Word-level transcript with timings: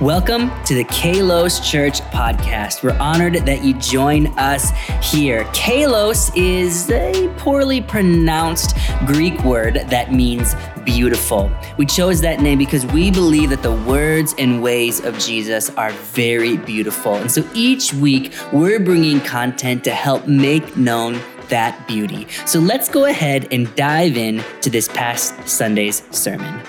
Welcome 0.00 0.52
to 0.66 0.76
the 0.76 0.84
Kalos 0.84 1.60
Church 1.60 2.02
podcast. 2.12 2.84
We're 2.84 2.96
honored 3.00 3.34
that 3.34 3.64
you 3.64 3.74
join 3.80 4.28
us 4.38 4.70
here. 5.02 5.42
Kalos 5.46 6.30
is 6.36 6.88
a 6.88 7.26
poorly 7.36 7.80
pronounced 7.80 8.76
Greek 9.06 9.42
word 9.42 9.74
that 9.74 10.12
means 10.12 10.54
beautiful. 10.84 11.50
We 11.78 11.86
chose 11.86 12.20
that 12.20 12.40
name 12.40 12.58
because 12.58 12.86
we 12.86 13.10
believe 13.10 13.50
that 13.50 13.64
the 13.64 13.74
words 13.74 14.36
and 14.38 14.62
ways 14.62 15.04
of 15.04 15.18
Jesus 15.18 15.68
are 15.70 15.90
very 15.90 16.56
beautiful. 16.58 17.14
And 17.14 17.28
so 17.28 17.44
each 17.52 17.92
week, 17.92 18.32
we're 18.52 18.78
bringing 18.78 19.20
content 19.22 19.82
to 19.82 19.90
help 19.90 20.28
make 20.28 20.76
known 20.76 21.18
that 21.48 21.88
beauty. 21.88 22.28
So 22.46 22.60
let's 22.60 22.88
go 22.88 23.06
ahead 23.06 23.52
and 23.52 23.74
dive 23.74 24.16
in 24.16 24.44
to 24.60 24.70
this 24.70 24.86
past 24.86 25.48
Sunday's 25.48 26.04
sermon. 26.16 26.62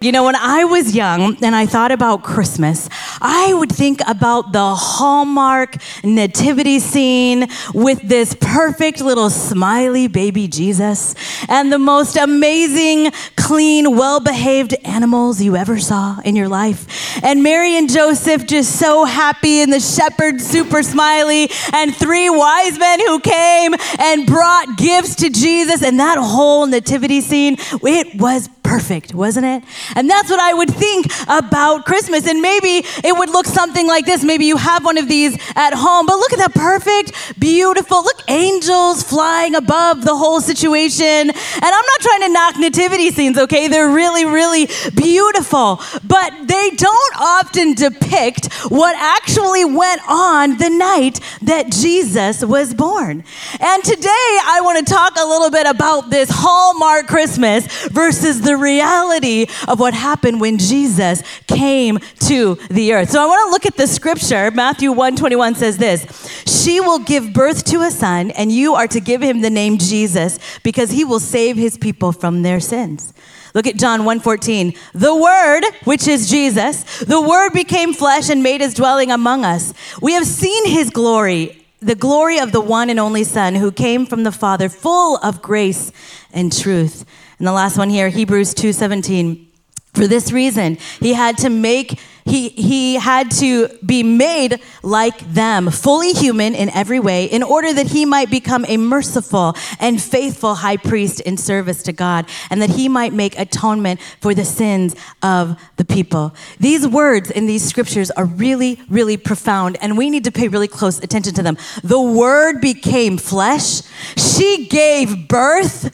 You 0.00 0.12
know, 0.12 0.22
when 0.22 0.36
I 0.36 0.62
was 0.62 0.94
young 0.94 1.42
and 1.42 1.56
I 1.56 1.66
thought 1.66 1.90
about 1.90 2.22
Christmas, 2.22 2.88
I 3.20 3.52
would 3.52 3.72
think 3.72 4.00
about 4.06 4.52
the 4.52 4.76
Hallmark 4.76 5.74
nativity 6.04 6.78
scene 6.78 7.48
with 7.74 8.00
this 8.02 8.36
perfect 8.40 9.00
little 9.00 9.28
smiley 9.28 10.06
baby 10.06 10.46
Jesus 10.46 11.16
and 11.48 11.72
the 11.72 11.80
most 11.80 12.16
amazing, 12.16 13.10
clean, 13.34 13.96
well 13.96 14.20
behaved 14.20 14.72
animals 14.84 15.42
you 15.42 15.56
ever 15.56 15.80
saw 15.80 16.20
in 16.20 16.36
your 16.36 16.48
life. 16.48 17.20
And 17.24 17.42
Mary 17.42 17.76
and 17.76 17.90
Joseph 17.90 18.46
just 18.46 18.78
so 18.78 19.04
happy, 19.04 19.62
and 19.62 19.72
the 19.72 19.80
shepherd 19.80 20.40
super 20.40 20.84
smiley, 20.84 21.50
and 21.72 21.92
three 21.92 22.30
wise 22.30 22.78
men 22.78 23.00
who 23.00 23.18
came 23.18 23.74
and 23.98 24.28
brought 24.28 24.78
gifts 24.78 25.16
to 25.16 25.30
Jesus. 25.30 25.82
And 25.82 25.98
that 25.98 26.18
whole 26.18 26.66
nativity 26.68 27.20
scene, 27.20 27.56
it 27.82 28.20
was 28.20 28.48
perfect, 28.68 29.14
wasn't 29.14 29.46
it? 29.46 29.64
And 29.96 30.10
that's 30.10 30.28
what 30.28 30.40
I 30.40 30.52
would 30.52 30.68
think 30.68 31.06
about 31.26 31.86
Christmas. 31.86 32.26
And 32.26 32.42
maybe 32.42 32.84
it 33.02 33.16
would 33.16 33.30
look 33.30 33.46
something 33.46 33.86
like 33.86 34.04
this. 34.04 34.22
Maybe 34.22 34.44
you 34.44 34.58
have 34.58 34.84
one 34.84 34.98
of 34.98 35.08
these 35.08 35.34
at 35.56 35.72
home, 35.72 36.04
but 36.04 36.18
look 36.18 36.34
at 36.34 36.38
that 36.38 36.54
perfect, 36.54 37.40
beautiful, 37.40 38.04
look, 38.04 38.20
angels 38.28 39.02
flying 39.02 39.54
above 39.54 40.04
the 40.04 40.14
whole 40.14 40.42
situation. 40.42 41.00
And 41.00 41.32
I'm 41.76 41.88
not 41.92 42.00
trying 42.00 42.20
to 42.20 42.28
knock 42.28 42.56
nativity 42.58 43.10
scenes, 43.10 43.38
okay? 43.38 43.68
They're 43.68 43.88
really, 43.88 44.26
really 44.26 44.68
beautiful, 44.94 45.80
but 46.04 46.30
they 46.46 46.68
don't 46.70 47.14
often 47.18 47.72
depict 47.72 48.52
what 48.68 48.94
actually 48.98 49.64
went 49.64 50.02
on 50.06 50.58
the 50.58 50.68
night 50.68 51.20
that 51.40 51.72
Jesus 51.72 52.44
was 52.44 52.74
born. 52.74 53.24
And 53.60 53.82
today 53.82 54.28
I 54.44 54.60
want 54.62 54.86
to 54.86 54.92
talk 54.92 55.16
a 55.16 55.24
little 55.26 55.50
bit 55.50 55.66
about 55.66 56.10
this 56.10 56.28
Hallmark 56.30 57.06
Christmas 57.06 57.66
versus 57.88 58.42
the 58.42 58.57
reality 58.58 59.46
of 59.66 59.80
what 59.80 59.94
happened 59.94 60.40
when 60.40 60.58
Jesus 60.58 61.22
came 61.46 61.98
to 62.26 62.56
the 62.70 62.92
earth. 62.92 63.10
So 63.10 63.22
I 63.22 63.26
want 63.26 63.46
to 63.46 63.50
look 63.50 63.66
at 63.66 63.76
the 63.76 63.86
scripture. 63.86 64.50
Matthew 64.50 64.90
121 64.90 65.54
says 65.54 65.78
this 65.78 66.04
She 66.46 66.80
will 66.80 66.98
give 66.98 67.32
birth 67.32 67.64
to 67.66 67.82
a 67.82 67.90
son, 67.90 68.30
and 68.32 68.52
you 68.52 68.74
are 68.74 68.88
to 68.88 69.00
give 69.00 69.22
him 69.22 69.40
the 69.40 69.50
name 69.50 69.78
Jesus 69.78 70.38
because 70.62 70.90
he 70.90 71.04
will 71.04 71.20
save 71.20 71.56
his 71.56 71.78
people 71.78 72.12
from 72.12 72.42
their 72.42 72.60
sins. 72.60 73.14
Look 73.54 73.66
at 73.66 73.76
John 73.76 74.04
1:14. 74.04 74.74
The 74.94 75.14
word, 75.14 75.64
which 75.84 76.06
is 76.06 76.28
Jesus, 76.28 76.84
the 77.00 77.20
word 77.20 77.52
became 77.52 77.92
flesh 77.92 78.28
and 78.28 78.42
made 78.42 78.60
his 78.60 78.74
dwelling 78.74 79.10
among 79.10 79.44
us. 79.44 79.72
We 80.00 80.12
have 80.12 80.26
seen 80.26 80.66
his 80.66 80.90
glory, 80.90 81.64
the 81.80 81.94
glory 81.94 82.38
of 82.38 82.52
the 82.52 82.60
one 82.60 82.90
and 82.90 83.00
only 83.00 83.24
son 83.24 83.54
who 83.54 83.72
came 83.72 84.06
from 84.06 84.22
the 84.22 84.32
Father, 84.32 84.68
full 84.68 85.16
of 85.18 85.42
grace 85.42 85.92
and 86.32 86.52
truth. 86.56 87.04
And 87.38 87.46
the 87.46 87.52
last 87.52 87.78
one 87.78 87.90
here, 87.90 88.08
Hebrews 88.08 88.54
2:17. 88.54 89.46
For 89.94 90.06
this 90.06 90.30
reason, 90.32 90.78
he 91.00 91.14
had 91.14 91.38
to 91.38 91.50
make 91.50 91.98
he, 92.28 92.50
he 92.50 92.96
had 92.96 93.30
to 93.32 93.68
be 93.84 94.02
made 94.02 94.60
like 94.82 95.18
them, 95.32 95.70
fully 95.70 96.12
human 96.12 96.54
in 96.54 96.68
every 96.70 97.00
way, 97.00 97.24
in 97.24 97.42
order 97.42 97.72
that 97.72 97.86
he 97.86 98.04
might 98.04 98.30
become 98.30 98.66
a 98.68 98.76
merciful 98.76 99.56
and 99.80 100.00
faithful 100.00 100.56
high 100.56 100.76
priest 100.76 101.20
in 101.20 101.38
service 101.38 101.82
to 101.84 101.92
God, 101.92 102.28
and 102.50 102.60
that 102.60 102.70
he 102.70 102.86
might 102.86 103.14
make 103.14 103.38
atonement 103.38 103.98
for 104.20 104.34
the 104.34 104.44
sins 104.44 104.94
of 105.22 105.58
the 105.76 105.86
people. 105.86 106.34
These 106.60 106.86
words 106.86 107.30
in 107.30 107.46
these 107.46 107.64
scriptures 107.66 108.10
are 108.10 108.26
really, 108.26 108.78
really 108.90 109.16
profound, 109.16 109.78
and 109.80 109.96
we 109.96 110.10
need 110.10 110.24
to 110.24 110.32
pay 110.32 110.48
really 110.48 110.68
close 110.68 110.98
attention 110.98 111.32
to 111.34 111.42
them. 111.42 111.56
The 111.82 112.00
word 112.00 112.60
became 112.60 113.16
flesh, 113.16 113.80
she 114.16 114.66
gave 114.66 115.28
birth 115.28 115.90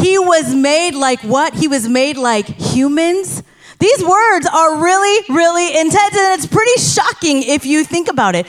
he 0.00 0.18
was 0.18 0.54
made 0.54 0.94
like 0.94 1.20
what? 1.20 1.54
He 1.54 1.68
was 1.68 1.88
made 1.88 2.16
like 2.16 2.46
humans. 2.46 3.42
These 3.78 4.04
words 4.04 4.46
are 4.46 4.82
really, 4.82 5.24
really 5.28 5.78
intense, 5.78 6.16
and 6.16 6.34
it's 6.34 6.46
pretty 6.46 6.80
shocking 6.80 7.42
if 7.42 7.64
you 7.64 7.84
think 7.84 8.08
about 8.08 8.34
it. 8.34 8.46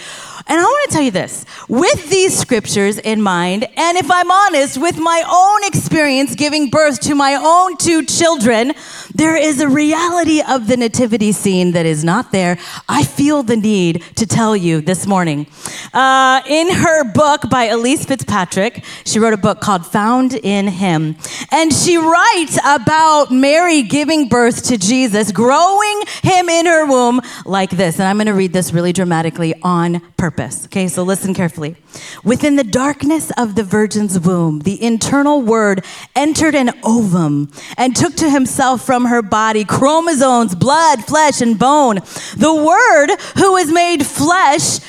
And 0.49 0.59
I 0.59 0.63
want 0.63 0.89
to 0.89 0.95
tell 0.95 1.03
you 1.03 1.11
this 1.11 1.45
with 1.67 2.09
these 2.09 2.35
scriptures 2.35 2.97
in 2.97 3.21
mind, 3.21 3.65
and 3.77 3.97
if 3.99 4.09
I'm 4.09 4.31
honest, 4.31 4.79
with 4.79 4.97
my 4.97 5.23
own 5.31 5.67
experience 5.67 6.33
giving 6.33 6.71
birth 6.71 6.99
to 7.01 7.13
my 7.13 7.35
own 7.35 7.77
two 7.77 8.03
children, 8.03 8.73
there 9.13 9.37
is 9.37 9.61
a 9.61 9.69
reality 9.69 10.41
of 10.41 10.65
the 10.65 10.75
nativity 10.75 11.33
scene 11.33 11.73
that 11.73 11.85
is 11.85 12.03
not 12.03 12.31
there. 12.31 12.57
I 12.87 13.03
feel 13.03 13.43
the 13.43 13.57
need 13.57 14.03
to 14.15 14.25
tell 14.25 14.57
you 14.57 14.81
this 14.81 15.05
morning. 15.05 15.45
Uh, 15.93 16.41
in 16.47 16.73
her 16.73 17.03
book 17.03 17.41
by 17.51 17.67
Elyse 17.67 18.07
Fitzpatrick, 18.07 18.83
she 19.05 19.19
wrote 19.19 19.33
a 19.33 19.37
book 19.37 19.61
called 19.61 19.85
Found 19.85 20.33
in 20.33 20.67
Him. 20.67 21.15
And 21.51 21.71
she 21.71 21.95
writes 21.97 22.57
about 22.65 23.29
Mary 23.29 23.83
giving 23.83 24.29
birth 24.29 24.63
to 24.69 24.79
Jesus, 24.79 25.31
growing 25.31 26.01
him 26.23 26.49
in 26.49 26.65
her 26.65 26.87
womb 26.87 27.21
like 27.45 27.69
this. 27.69 27.99
And 27.99 28.07
I'm 28.07 28.17
going 28.17 28.25
to 28.25 28.33
read 28.33 28.51
this 28.51 28.73
really 28.73 28.93
dramatically 28.93 29.53
on 29.61 29.99
purpose 30.17 30.38
purpose. 30.39 30.65
Okay, 30.65 30.87
so 30.87 31.03
listen 31.03 31.33
carefully. 31.33 31.75
Within 32.23 32.55
the 32.55 32.63
darkness 32.63 33.31
of 33.37 33.55
the 33.55 33.63
virgin's 33.63 34.17
womb, 34.19 34.59
the 34.59 34.81
internal 34.81 35.41
word 35.41 35.83
entered 36.15 36.55
an 36.55 36.71
ovum 36.83 37.51
and 37.77 37.95
took 37.95 38.15
to 38.15 38.29
himself 38.29 38.85
from 38.85 39.05
her 39.05 39.21
body 39.21 39.65
chromosomes, 39.65 40.55
blood, 40.55 41.03
flesh, 41.03 41.41
and 41.41 41.59
bone. 41.59 41.95
The 42.37 42.53
word 42.53 43.09
who 43.35 43.53
was 43.53 43.71
made 43.71 44.05
flesh 44.05 44.79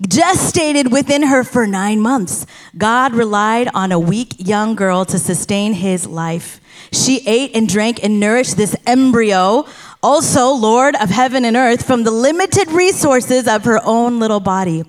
gestated 0.00 0.92
within 0.92 1.24
her 1.24 1.42
for 1.42 1.66
nine 1.66 2.00
months. 2.00 2.46
God 2.78 3.12
relied 3.12 3.68
on 3.74 3.90
a 3.92 3.98
weak 3.98 4.34
young 4.38 4.76
girl 4.76 5.04
to 5.06 5.18
sustain 5.18 5.72
his 5.72 6.06
life. 6.06 6.60
She 6.92 7.26
ate 7.26 7.54
and 7.54 7.68
drank 7.68 8.02
and 8.02 8.18
nourished 8.18 8.56
this 8.56 8.74
embryo 8.86 9.66
also, 10.02 10.50
Lord 10.50 10.94
of 10.96 11.10
heaven 11.10 11.44
and 11.44 11.56
earth, 11.56 11.86
from 11.86 12.04
the 12.04 12.10
limited 12.10 12.70
resources 12.72 13.46
of 13.46 13.64
her 13.64 13.80
own 13.84 14.18
little 14.18 14.40
body. 14.40 14.84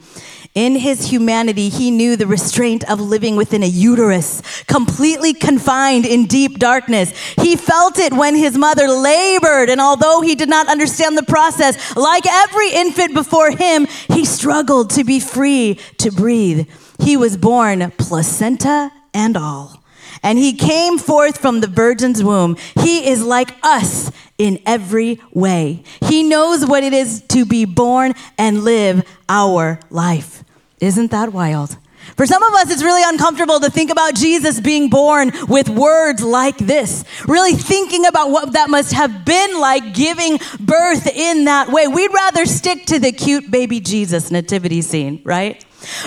In 0.53 0.75
his 0.75 1.09
humanity, 1.09 1.69
he 1.69 1.91
knew 1.91 2.17
the 2.17 2.27
restraint 2.27 2.89
of 2.89 2.99
living 2.99 3.37
within 3.37 3.63
a 3.63 3.67
uterus, 3.67 4.41
completely 4.67 5.33
confined 5.33 6.05
in 6.05 6.25
deep 6.25 6.59
darkness. 6.59 7.11
He 7.35 7.55
felt 7.55 7.97
it 7.97 8.11
when 8.11 8.35
his 8.35 8.57
mother 8.57 8.89
labored, 8.89 9.69
and 9.69 9.79
although 9.79 10.19
he 10.19 10.35
did 10.35 10.49
not 10.49 10.67
understand 10.67 11.17
the 11.17 11.23
process, 11.23 11.95
like 11.95 12.25
every 12.27 12.71
infant 12.71 13.13
before 13.13 13.51
him, 13.51 13.87
he 14.09 14.25
struggled 14.25 14.89
to 14.91 15.05
be 15.05 15.21
free 15.21 15.79
to 15.99 16.11
breathe. 16.11 16.69
He 16.99 17.15
was 17.15 17.37
born 17.37 17.91
placenta 17.97 18.91
and 19.13 19.37
all 19.37 19.80
and 20.23 20.37
he 20.37 20.53
came 20.53 20.97
forth 20.97 21.37
from 21.37 21.61
the 21.61 21.67
virgin's 21.67 22.23
womb. 22.23 22.57
He 22.79 23.07
is 23.07 23.23
like 23.23 23.55
us 23.63 24.11
in 24.37 24.59
every 24.65 25.19
way. 25.31 25.83
He 26.01 26.23
knows 26.23 26.65
what 26.65 26.83
it 26.83 26.93
is 26.93 27.21
to 27.29 27.45
be 27.45 27.65
born 27.65 28.13
and 28.37 28.63
live 28.63 29.07
our 29.29 29.79
life. 29.89 30.43
Isn't 30.79 31.11
that 31.11 31.31
wild? 31.31 31.77
For 32.17 32.25
some 32.25 32.41
of 32.43 32.53
us, 32.55 32.71
it's 32.71 32.83
really 32.83 33.03
uncomfortable 33.05 33.59
to 33.59 33.69
think 33.69 33.91
about 33.91 34.15
Jesus 34.15 34.59
being 34.59 34.89
born 34.89 35.31
with 35.47 35.69
words 35.69 36.23
like 36.23 36.57
this, 36.57 37.03
really 37.27 37.53
thinking 37.53 38.05
about 38.05 38.31
what 38.31 38.53
that 38.53 38.69
must 38.69 38.93
have 38.93 39.23
been 39.23 39.59
like 39.59 39.93
giving 39.93 40.39
birth 40.59 41.07
in 41.07 41.45
that 41.45 41.69
way. 41.69 41.87
We'd 41.87 42.13
rather 42.13 42.45
stick 42.45 42.85
to 42.87 42.99
the 42.99 43.11
cute 43.11 43.49
baby 43.51 43.79
Jesus 43.79 44.31
nativity 44.31 44.81
scene, 44.81 45.21
right? 45.23 45.63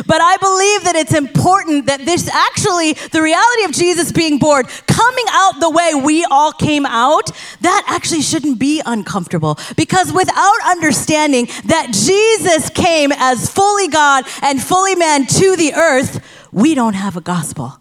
But 0.06 0.21
I 0.21 0.37
believe 0.37 0.85
that 0.85 0.97
it's 0.97 1.15
important 1.15 1.87
that 1.87 2.05
this 2.05 2.29
actually, 2.29 2.94
the 2.94 3.23
reality 3.23 3.65
of 3.65 3.73
Jesus 3.73 4.12
being 4.12 4.38
born, 4.38 4.65
coming 4.87 5.25
out 5.31 5.61
the 5.61 5.71
way 5.71 5.93
we 5.94 6.25
all 6.25 6.53
came 6.53 6.87
out, 6.87 7.31
that 7.61 7.85
actually 7.88 8.23
shouldn't 8.23 8.59
be 8.59 8.82
uncomfortable. 8.85 9.59
Because 9.76 10.12
without 10.12 10.59
understanding 10.67 11.47
that 11.67 11.93
Jesus 11.93 12.71
came 12.71 13.12
as 13.12 13.50
fully 13.50 13.88
God 13.88 14.25
and 14.43 14.62
fully 14.62 14.94
man 14.94 15.26
to 15.26 15.56
the 15.56 15.75
earth, 15.75 16.21
we 16.53 16.75
don't 16.75 16.94
have 16.94 17.17
a 17.17 17.21
gospel. 17.21 17.79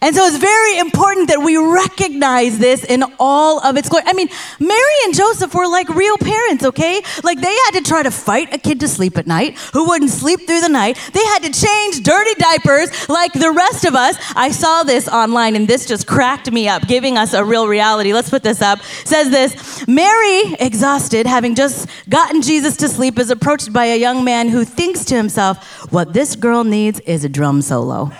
And 0.00 0.14
so 0.14 0.24
it's 0.26 0.36
very 0.36 0.78
important 0.78 1.28
that 1.28 1.40
we 1.40 1.56
recognize 1.56 2.58
this 2.58 2.84
in 2.84 3.04
all 3.18 3.60
of 3.64 3.76
its 3.76 3.88
glory. 3.88 4.04
I 4.06 4.12
mean, 4.12 4.28
Mary 4.58 4.96
and 5.04 5.14
Joseph 5.14 5.54
were 5.54 5.68
like 5.68 5.88
real 5.88 6.18
parents, 6.18 6.64
okay? 6.64 7.02
Like 7.22 7.40
they 7.40 7.54
had 7.66 7.72
to 7.72 7.82
try 7.82 8.02
to 8.02 8.10
fight 8.10 8.52
a 8.52 8.58
kid 8.58 8.80
to 8.80 8.88
sleep 8.88 9.16
at 9.18 9.26
night 9.26 9.56
who 9.72 9.86
wouldn't 9.86 10.10
sleep 10.10 10.46
through 10.46 10.60
the 10.60 10.68
night. 10.68 10.98
They 11.12 11.24
had 11.24 11.42
to 11.44 11.52
change 11.52 12.02
dirty 12.02 12.34
diapers 12.34 13.08
like 13.08 13.32
the 13.32 13.52
rest 13.52 13.84
of 13.84 13.94
us. 13.94 14.16
I 14.34 14.50
saw 14.50 14.82
this 14.82 15.08
online 15.08 15.56
and 15.56 15.68
this 15.68 15.86
just 15.86 16.06
cracked 16.06 16.50
me 16.50 16.68
up, 16.68 16.86
giving 16.86 17.16
us 17.16 17.32
a 17.32 17.44
real 17.44 17.68
reality. 17.68 18.12
Let's 18.12 18.30
put 18.30 18.42
this 18.42 18.62
up. 18.62 18.80
It 18.80 19.08
says 19.08 19.30
this 19.30 19.86
Mary, 19.86 20.54
exhausted, 20.60 21.26
having 21.26 21.54
just 21.54 21.88
gotten 22.08 22.42
Jesus 22.42 22.76
to 22.78 22.88
sleep, 22.88 23.18
is 23.18 23.30
approached 23.30 23.72
by 23.72 23.86
a 23.86 23.98
young 23.98 24.24
man 24.24 24.48
who 24.48 24.64
thinks 24.64 25.04
to 25.06 25.16
himself, 25.16 25.92
What 25.92 26.12
this 26.12 26.36
girl 26.36 26.64
needs 26.64 27.00
is 27.00 27.24
a 27.24 27.28
drum 27.28 27.62
solo. 27.62 28.10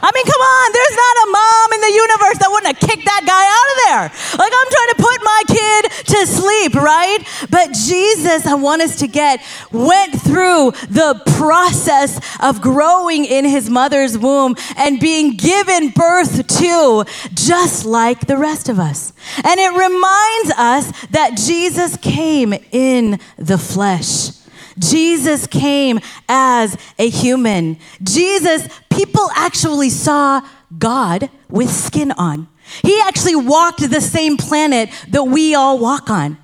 I 0.00 0.10
mean, 0.14 0.26
come 0.26 0.42
on, 0.42 0.66
there's 0.72 0.96
not 0.96 1.14
a 1.18 1.28
mom 1.30 1.68
in 1.74 1.80
the 1.80 1.94
universe 1.94 2.38
that 2.38 2.48
wouldn't 2.50 2.70
have 2.72 2.88
kicked 2.88 3.04
that 3.04 3.24
guy 3.26 3.44
out 3.50 3.68
of 3.72 3.76
there. 3.88 4.04
Like, 4.38 4.52
I'm 4.54 4.70
trying 4.70 4.92
to 4.94 5.00
put 5.02 5.18
my 5.24 5.42
kid 5.48 5.82
to 6.14 6.26
sleep, 6.26 6.74
right? 6.74 7.18
But 7.50 7.72
Jesus, 7.72 8.46
I 8.46 8.54
want 8.54 8.82
us 8.82 8.96
to 9.00 9.08
get, 9.08 9.42
went 9.72 10.20
through 10.20 10.72
the 10.88 11.20
process 11.38 12.20
of 12.40 12.60
growing 12.60 13.24
in 13.24 13.44
his 13.44 13.68
mother's 13.68 14.16
womb 14.16 14.54
and 14.76 15.00
being 15.00 15.36
given 15.36 15.90
birth 15.90 16.46
to, 16.58 17.04
just 17.34 17.84
like 17.84 18.26
the 18.26 18.36
rest 18.36 18.68
of 18.68 18.78
us. 18.78 19.12
And 19.44 19.58
it 19.58 19.70
reminds 19.70 20.52
us 20.58 21.06
that 21.10 21.36
Jesus 21.36 21.96
came 21.96 22.54
in 22.70 23.18
the 23.36 23.58
flesh. 23.58 24.37
Jesus 24.78 25.46
came 25.46 26.00
as 26.28 26.76
a 26.98 27.08
human. 27.08 27.78
Jesus, 28.02 28.68
people 28.90 29.28
actually 29.34 29.90
saw 29.90 30.40
God 30.78 31.30
with 31.48 31.70
skin 31.70 32.12
on. 32.12 32.48
He 32.82 33.00
actually 33.00 33.36
walked 33.36 33.88
the 33.88 34.00
same 34.00 34.36
planet 34.36 34.90
that 35.08 35.24
we 35.24 35.54
all 35.54 35.78
walk 35.78 36.10
on. 36.10 36.38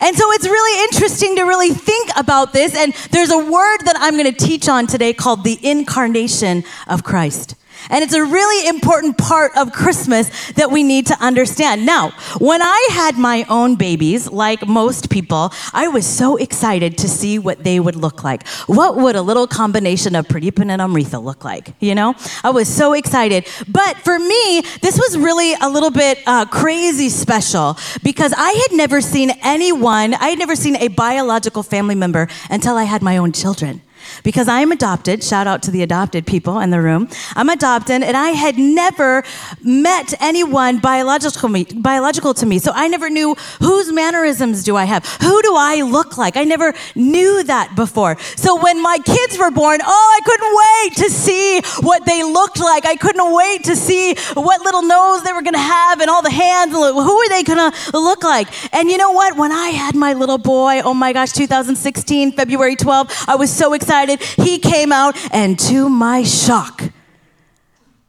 And 0.00 0.16
so 0.16 0.30
it's 0.32 0.44
really 0.44 0.84
interesting 0.84 1.36
to 1.36 1.42
really 1.42 1.70
think 1.70 2.10
about 2.16 2.52
this. 2.52 2.74
And 2.74 2.92
there's 3.12 3.30
a 3.30 3.38
word 3.38 3.78
that 3.84 3.94
I'm 3.98 4.16
going 4.16 4.32
to 4.32 4.46
teach 4.46 4.68
on 4.68 4.86
today 4.86 5.12
called 5.12 5.44
the 5.44 5.58
incarnation 5.62 6.64
of 6.88 7.04
Christ. 7.04 7.54
And 7.90 8.02
it's 8.02 8.14
a 8.14 8.24
really 8.24 8.68
important 8.68 9.18
part 9.18 9.52
of 9.56 9.72
Christmas 9.72 10.52
that 10.52 10.70
we 10.70 10.82
need 10.82 11.06
to 11.06 11.16
understand. 11.20 11.84
Now, 11.86 12.10
when 12.38 12.62
I 12.62 12.88
had 12.90 13.16
my 13.16 13.44
own 13.48 13.76
babies, 13.76 14.30
like 14.30 14.66
most 14.66 15.10
people, 15.10 15.52
I 15.72 15.88
was 15.88 16.06
so 16.06 16.36
excited 16.36 16.98
to 16.98 17.08
see 17.08 17.38
what 17.38 17.64
they 17.64 17.80
would 17.80 17.96
look 17.96 18.24
like. 18.24 18.46
What 18.66 18.96
would 18.96 19.16
a 19.16 19.22
little 19.22 19.46
combination 19.46 20.14
of 20.14 20.26
Pradeepan 20.28 20.70
and 20.70 20.80
Amreitha 20.80 21.22
look 21.22 21.44
like? 21.44 21.74
You 21.80 21.94
know, 21.94 22.14
I 22.42 22.50
was 22.50 22.68
so 22.68 22.92
excited. 22.92 23.46
But 23.68 23.96
for 23.98 24.18
me, 24.18 24.62
this 24.80 24.98
was 24.98 25.18
really 25.18 25.54
a 25.60 25.68
little 25.68 25.90
bit 25.90 26.18
uh, 26.26 26.46
crazy 26.46 27.08
special 27.08 27.76
because 28.02 28.32
I 28.36 28.50
had 28.52 28.76
never 28.76 29.00
seen 29.00 29.30
anyone, 29.42 30.14
I 30.14 30.28
had 30.28 30.38
never 30.38 30.56
seen 30.56 30.76
a 30.76 30.88
biological 30.88 31.62
family 31.62 31.94
member 31.94 32.28
until 32.50 32.76
I 32.76 32.84
had 32.84 33.02
my 33.02 33.16
own 33.16 33.32
children 33.32 33.82
because 34.22 34.48
I 34.48 34.60
am 34.60 34.72
adopted. 34.72 35.22
Shout 35.22 35.46
out 35.46 35.62
to 35.64 35.70
the 35.70 35.82
adopted 35.82 36.26
people 36.26 36.58
in 36.60 36.70
the 36.70 36.80
room. 36.80 37.08
I'm 37.34 37.48
adopted, 37.48 38.02
and 38.02 38.16
I 38.16 38.30
had 38.30 38.58
never 38.58 39.24
met 39.62 40.14
anyone 40.20 40.78
biological, 40.78 41.48
me, 41.48 41.64
biological 41.64 42.34
to 42.34 42.46
me. 42.46 42.58
So 42.58 42.72
I 42.74 42.88
never 42.88 43.10
knew 43.10 43.34
whose 43.60 43.92
mannerisms 43.92 44.64
do 44.64 44.76
I 44.76 44.84
have? 44.84 45.06
Who 45.22 45.42
do 45.42 45.54
I 45.56 45.82
look 45.82 46.18
like? 46.18 46.36
I 46.36 46.44
never 46.44 46.74
knew 46.94 47.42
that 47.44 47.74
before. 47.76 48.18
So 48.36 48.60
when 48.60 48.82
my 48.82 48.98
kids 49.04 49.38
were 49.38 49.50
born, 49.50 49.80
oh, 49.82 50.20
I 50.20 50.24
couldn't 50.24 50.52
wait 50.64 51.04
to 51.04 51.10
see 51.10 51.60
what 51.80 52.04
they 52.06 52.22
looked 52.22 52.60
like. 52.60 52.86
I 52.86 52.96
couldn't 52.96 53.34
wait 53.34 53.64
to 53.64 53.76
see 53.76 54.14
what 54.34 54.60
little 54.62 54.82
nose 54.82 55.22
they 55.22 55.32
were 55.32 55.42
going 55.42 55.54
to 55.54 55.58
have 55.58 56.00
and 56.00 56.10
all 56.10 56.22
the 56.22 56.30
hands. 56.30 56.72
Who 56.72 56.82
are 56.82 57.28
they 57.28 57.42
going 57.42 57.72
to 57.72 57.98
look 57.98 58.24
like? 58.24 58.48
And 58.74 58.90
you 58.90 58.98
know 58.98 59.12
what? 59.12 59.36
When 59.36 59.52
I 59.52 59.68
had 59.68 59.94
my 59.94 60.12
little 60.12 60.38
boy, 60.38 60.80
oh 60.84 60.94
my 60.94 61.12
gosh, 61.12 61.32
2016, 61.32 62.32
February 62.32 62.76
12, 62.76 63.24
I 63.28 63.36
was 63.36 63.50
so 63.50 63.72
excited 63.72 64.01
excited. 64.02 64.42
He 64.42 64.58
came 64.58 64.92
out, 64.92 65.16
and 65.32 65.58
to 65.60 65.88
my 65.88 66.22
shock, 66.22 66.82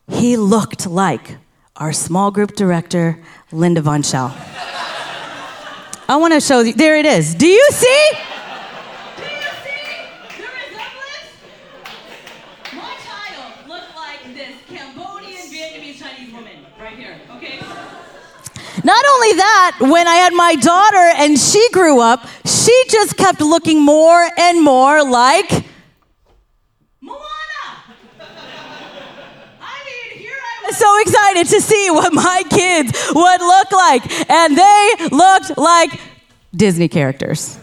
he 0.09 0.37
looked 0.37 0.87
like 0.87 1.37
our 1.75 1.93
small 1.93 2.31
group 2.31 2.55
director, 2.55 3.21
Linda 3.51 3.81
Von 3.81 4.03
Schell. 4.03 4.35
I 6.07 6.17
want 6.17 6.33
to 6.33 6.41
show 6.41 6.59
you. 6.61 6.73
There 6.73 6.97
it 6.97 7.05
is. 7.05 7.33
Do 7.35 7.47
you 7.47 7.67
see? 7.71 8.11
Do 9.17 9.23
you 9.23 9.29
see 9.63 10.37
the 10.37 10.43
resemblance? 10.43 11.29
My 12.73 12.95
child 13.05 13.67
looked 13.67 13.95
like 13.95 14.35
this 14.35 14.55
Cambodian, 14.67 15.47
Vietnamese, 15.49 15.99
Chinese 15.99 16.33
woman 16.33 16.65
right 16.79 16.97
here, 16.97 17.21
okay? 17.37 17.59
Not 18.83 19.05
only 19.13 19.33
that, 19.33 19.77
when 19.79 20.07
I 20.07 20.15
had 20.15 20.33
my 20.33 20.55
daughter 20.55 21.13
and 21.15 21.39
she 21.39 21.69
grew 21.71 22.01
up, 22.01 22.27
she 22.45 22.83
just 22.89 23.15
kept 23.15 23.39
looking 23.39 23.81
more 23.81 24.27
and 24.37 24.61
more 24.61 25.09
like 25.09 25.62
so 30.83 31.01
excited 31.01 31.47
to 31.47 31.61
see 31.61 31.89
what 31.91 32.13
my 32.13 32.43
kids 32.49 32.91
would 33.15 33.41
look 33.41 33.71
like. 33.71 34.29
And 34.29 34.57
they 34.57 34.95
looked 35.11 35.57
like 35.57 35.99
Disney 36.53 36.89
characters 36.89 37.57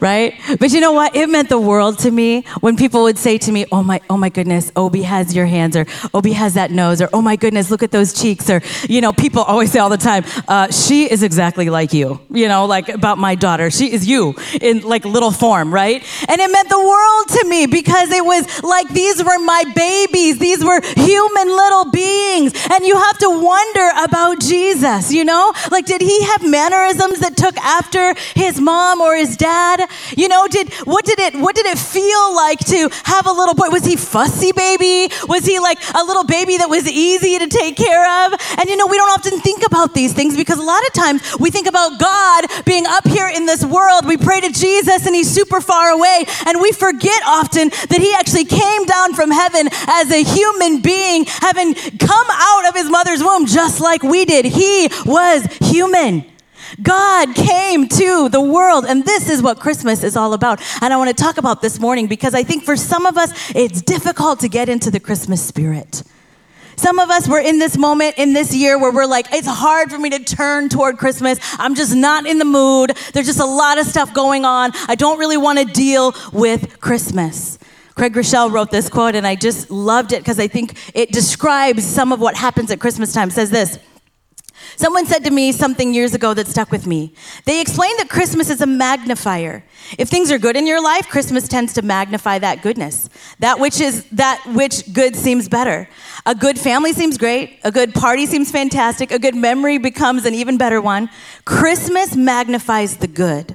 right? 0.00 0.34
But 0.58 0.72
you 0.72 0.80
know 0.80 0.92
what? 0.92 1.14
It 1.14 1.28
meant 1.28 1.48
the 1.48 1.58
world 1.58 1.98
to 2.00 2.10
me 2.10 2.42
when 2.60 2.76
people 2.76 3.02
would 3.02 3.18
say 3.18 3.38
to 3.38 3.52
me, 3.52 3.66
"Oh 3.72 3.82
my, 3.82 4.00
oh 4.08 4.16
my 4.16 4.28
goodness, 4.28 4.72
Obi 4.76 5.02
has 5.02 5.34
your 5.34 5.46
hands," 5.46 5.76
or 5.76 5.86
"Obi 6.14 6.32
has 6.32 6.54
that 6.54 6.70
nose," 6.70 7.00
or 7.00 7.08
"Oh 7.12 7.22
my 7.22 7.36
goodness, 7.36 7.70
look 7.70 7.82
at 7.82 7.90
those 7.90 8.12
cheeks," 8.12 8.48
or 8.50 8.62
you 8.88 9.00
know, 9.00 9.12
people 9.12 9.42
always 9.42 9.70
say 9.72 9.78
all 9.78 9.90
the 9.90 9.96
time, 9.96 10.24
uh, 10.48 10.70
"She 10.70 11.10
is 11.10 11.22
exactly 11.22 11.70
like 11.70 11.92
you," 11.92 12.20
you 12.30 12.48
know, 12.48 12.64
like 12.66 12.88
about 12.88 13.18
my 13.18 13.34
daughter. 13.34 13.70
She 13.70 13.92
is 13.92 14.06
you 14.06 14.34
in 14.60 14.80
like 14.80 15.04
little 15.04 15.30
form, 15.30 15.72
right? 15.72 16.02
And 16.28 16.40
it 16.40 16.50
meant 16.50 16.68
the 16.68 16.80
world 16.80 17.28
to 17.40 17.46
me 17.48 17.66
because 17.66 18.10
it 18.10 18.24
was 18.24 18.62
like 18.62 18.88
these 18.90 19.22
were 19.22 19.38
my 19.38 19.64
babies. 19.74 20.38
These 20.38 20.64
were 20.64 20.80
human 20.96 21.48
little 21.48 21.90
beings, 21.90 22.52
and 22.72 22.84
you 22.84 22.96
have 22.96 23.18
to 23.18 23.30
wonder 23.30 23.90
about 24.02 24.40
Jesus. 24.40 25.12
You 25.12 25.24
know, 25.24 25.52
like 25.70 25.86
did 25.86 26.00
he 26.00 26.22
have 26.24 26.42
mannerisms 26.46 27.20
that 27.20 27.36
took 27.36 27.56
after 27.58 28.14
his 28.34 28.60
mom 28.60 29.00
or 29.00 29.16
his 29.16 29.36
dad? 29.36 29.89
You 30.16 30.28
know, 30.28 30.46
did 30.48 30.72
what 30.84 31.04
did 31.04 31.18
it 31.18 31.34
what 31.34 31.54
did 31.54 31.66
it 31.66 31.78
feel 31.78 32.34
like 32.34 32.58
to 32.66 32.88
have 33.04 33.26
a 33.26 33.32
little 33.32 33.54
boy? 33.54 33.68
Was 33.70 33.84
he 33.84 33.96
fussy 33.96 34.52
baby? 34.52 35.12
Was 35.28 35.44
he 35.46 35.58
like 35.58 35.78
a 35.94 36.04
little 36.04 36.24
baby 36.24 36.56
that 36.58 36.68
was 36.68 36.86
easy 36.88 37.38
to 37.38 37.46
take 37.46 37.76
care 37.76 38.26
of? 38.26 38.34
And 38.58 38.68
you 38.68 38.76
know, 38.76 38.86
we 38.86 38.96
don't 38.96 39.10
often 39.10 39.40
think 39.40 39.64
about 39.66 39.94
these 39.94 40.12
things 40.12 40.36
because 40.36 40.58
a 40.58 40.62
lot 40.62 40.82
of 40.86 40.92
times 40.92 41.22
we 41.38 41.50
think 41.50 41.66
about 41.66 41.98
God 41.98 42.46
being 42.64 42.86
up 42.86 43.06
here 43.06 43.28
in 43.28 43.46
this 43.46 43.64
world. 43.64 44.06
We 44.06 44.16
pray 44.16 44.40
to 44.40 44.50
Jesus 44.50 45.06
and 45.06 45.14
he's 45.14 45.30
super 45.30 45.60
far 45.60 45.90
away, 45.90 46.24
and 46.46 46.60
we 46.60 46.72
forget 46.72 47.22
often 47.26 47.68
that 47.68 47.98
he 48.00 48.14
actually 48.14 48.44
came 48.44 48.84
down 48.84 49.14
from 49.14 49.30
heaven 49.30 49.68
as 49.88 50.10
a 50.10 50.22
human 50.22 50.80
being, 50.80 51.24
having 51.26 51.74
come 51.74 52.26
out 52.30 52.68
of 52.68 52.74
his 52.74 52.90
mother's 52.90 53.22
womb 53.22 53.46
just 53.46 53.80
like 53.80 54.02
we 54.02 54.24
did. 54.24 54.44
He 54.44 54.88
was 55.04 55.44
human. 55.60 56.24
God 56.82 57.34
came 57.34 57.88
to 57.88 58.28
the 58.28 58.40
world, 58.40 58.84
and 58.86 59.04
this 59.04 59.28
is 59.28 59.42
what 59.42 59.58
Christmas 59.58 60.02
is 60.02 60.16
all 60.16 60.32
about. 60.32 60.60
And 60.82 60.92
I 60.92 60.96
want 60.96 61.16
to 61.16 61.22
talk 61.22 61.38
about 61.38 61.62
this 61.62 61.80
morning 61.80 62.06
because 62.06 62.34
I 62.34 62.42
think 62.42 62.64
for 62.64 62.76
some 62.76 63.06
of 63.06 63.16
us, 63.16 63.32
it's 63.54 63.82
difficult 63.82 64.40
to 64.40 64.48
get 64.48 64.68
into 64.68 64.90
the 64.90 65.00
Christmas 65.00 65.44
spirit. 65.44 66.02
Some 66.76 66.98
of 66.98 67.10
us 67.10 67.28
were 67.28 67.40
in 67.40 67.58
this 67.58 67.76
moment 67.76 68.14
in 68.16 68.32
this 68.32 68.54
year 68.54 68.78
where 68.78 68.90
we're 68.90 69.04
like, 69.04 69.26
it's 69.32 69.46
hard 69.46 69.90
for 69.90 69.98
me 69.98 70.08
to 70.10 70.24
turn 70.24 70.70
toward 70.70 70.96
Christmas. 70.96 71.38
I'm 71.58 71.74
just 71.74 71.94
not 71.94 72.24
in 72.24 72.38
the 72.38 72.46
mood. 72.46 72.96
There's 73.12 73.26
just 73.26 73.40
a 73.40 73.44
lot 73.44 73.78
of 73.78 73.84
stuff 73.84 74.14
going 74.14 74.46
on. 74.46 74.70
I 74.88 74.94
don't 74.94 75.18
really 75.18 75.36
want 75.36 75.58
to 75.58 75.66
deal 75.66 76.14
with 76.32 76.80
Christmas. 76.80 77.58
Craig 77.96 78.14
Groeschel 78.14 78.50
wrote 78.50 78.70
this 78.70 78.88
quote, 78.88 79.14
and 79.14 79.26
I 79.26 79.34
just 79.34 79.70
loved 79.70 80.12
it 80.12 80.20
because 80.20 80.40
I 80.40 80.48
think 80.48 80.74
it 80.94 81.12
describes 81.12 81.84
some 81.84 82.12
of 82.12 82.20
what 82.20 82.34
happens 82.34 82.70
at 82.70 82.80
Christmas 82.80 83.12
time. 83.12 83.28
It 83.28 83.32
says 83.32 83.50
this 83.50 83.78
Someone 84.76 85.06
said 85.06 85.24
to 85.24 85.30
me 85.30 85.52
something 85.52 85.92
years 85.92 86.14
ago 86.14 86.34
that 86.34 86.46
stuck 86.46 86.70
with 86.70 86.86
me. 86.86 87.12
They 87.44 87.60
explained 87.60 87.98
that 87.98 88.08
Christmas 88.08 88.50
is 88.50 88.60
a 88.60 88.66
magnifier. 88.66 89.64
If 89.98 90.08
things 90.08 90.30
are 90.30 90.38
good 90.38 90.56
in 90.56 90.66
your 90.66 90.82
life, 90.82 91.08
Christmas 91.08 91.48
tends 91.48 91.72
to 91.74 91.82
magnify 91.82 92.38
that 92.38 92.62
goodness. 92.62 93.08
That 93.38 93.58
which 93.58 93.80
is 93.80 94.04
that 94.12 94.42
which 94.46 94.92
good 94.92 95.16
seems 95.16 95.48
better. 95.48 95.88
A 96.26 96.34
good 96.34 96.58
family 96.58 96.92
seems 96.92 97.18
great, 97.18 97.58
a 97.64 97.72
good 97.72 97.94
party 97.94 98.26
seems 98.26 98.50
fantastic, 98.50 99.10
a 99.10 99.18
good 99.18 99.34
memory 99.34 99.78
becomes 99.78 100.24
an 100.24 100.34
even 100.34 100.58
better 100.58 100.80
one. 100.80 101.10
Christmas 101.44 102.16
magnifies 102.16 102.98
the 102.98 103.06
good. 103.06 103.54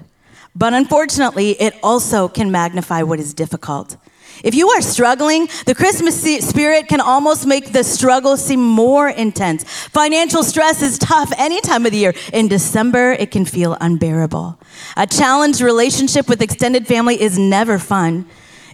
But 0.56 0.74
unfortunately, 0.74 1.52
it 1.62 1.76
also 1.84 2.28
can 2.28 2.50
magnify 2.50 3.04
what 3.04 3.20
is 3.20 3.34
difficult. 3.34 3.98
If 4.44 4.56
you 4.56 4.70
are 4.70 4.82
struggling, 4.82 5.48
the 5.66 5.76
Christmas 5.76 6.22
spirit 6.48 6.88
can 6.88 7.02
almost 7.02 7.46
make 7.46 7.72
the 7.72 7.84
struggle 7.84 8.38
seem 8.38 8.62
more 8.62 9.10
intense. 9.10 9.64
Financial 9.64 10.44
stress 10.44 10.82
is 10.82 10.98
tough 10.98 11.32
any 11.38 11.62
time 11.62 11.86
of 11.86 11.92
the 11.92 11.98
year. 11.98 12.14
In 12.34 12.48
December, 12.48 13.14
it 13.14 13.32
can 13.32 13.46
feel 13.46 13.78
unbearable. 13.80 14.60
A 14.98 15.08
challenged 15.08 15.62
relationship 15.62 16.28
with 16.28 16.42
extended 16.42 16.88
family 16.88 17.20
is 17.22 17.38
never 17.38 17.80
fun. 17.80 18.26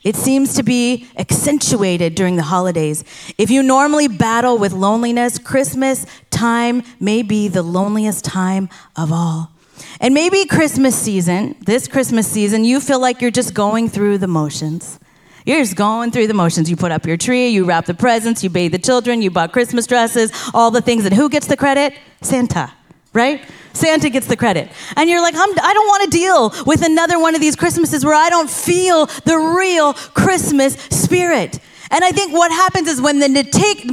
It 0.03 0.15
seems 0.15 0.55
to 0.55 0.63
be 0.63 1.07
accentuated 1.15 2.15
during 2.15 2.35
the 2.35 2.43
holidays. 2.43 3.03
If 3.37 3.51
you 3.51 3.61
normally 3.61 4.07
battle 4.07 4.57
with 4.57 4.73
loneliness, 4.73 5.37
Christmas 5.37 6.07
time 6.31 6.81
may 6.99 7.21
be 7.21 7.47
the 7.47 7.61
loneliest 7.61 8.25
time 8.25 8.69
of 8.95 9.11
all. 9.11 9.51
And 9.99 10.13
maybe 10.13 10.45
Christmas 10.45 10.95
season, 10.95 11.55
this 11.61 11.87
Christmas 11.87 12.27
season, 12.27 12.65
you 12.65 12.79
feel 12.79 12.99
like 12.99 13.21
you're 13.21 13.29
just 13.29 13.53
going 13.53 13.89
through 13.89 14.17
the 14.17 14.27
motions. 14.27 14.99
You're 15.45 15.59
just 15.59 15.75
going 15.75 16.11
through 16.11 16.27
the 16.27 16.33
motions. 16.33 16.69
You 16.69 16.75
put 16.75 16.91
up 16.91 17.05
your 17.05 17.17
tree, 17.17 17.47
you 17.49 17.65
wrap 17.65 17.85
the 17.85 17.93
presents, 17.93 18.43
you 18.43 18.49
bathe 18.49 18.71
the 18.71 18.79
children, 18.79 19.21
you 19.21 19.31
bought 19.31 19.51
Christmas 19.51 19.87
dresses, 19.87 20.31
all 20.53 20.71
the 20.71 20.81
things. 20.81 21.05
And 21.05 21.13
who 21.13 21.29
gets 21.29 21.47
the 21.47 21.57
credit? 21.57 21.93
Santa, 22.21 22.71
right? 23.13 23.41
Santa 23.73 24.09
gets 24.09 24.27
the 24.27 24.37
credit. 24.37 24.69
And 24.95 25.09
you're 25.09 25.21
like, 25.21 25.35
I'm, 25.35 25.49
I 25.59 25.73
don't 25.73 25.87
want 25.87 26.11
to 26.11 26.17
deal 26.17 26.53
with 26.65 26.83
another 26.83 27.19
one 27.19 27.35
of 27.35 27.41
these 27.41 27.55
Christmases 27.55 28.05
where 28.05 28.15
I 28.15 28.29
don't 28.29 28.49
feel 28.49 29.05
the 29.25 29.37
real 29.37 29.93
Christmas 29.93 30.75
spirit. 30.75 31.59
And 31.91 32.05
I 32.05 32.11
think 32.11 32.33
what 32.33 32.51
happens 32.51 32.87
is 32.87 33.01
when 33.01 33.19
the, 33.19 33.27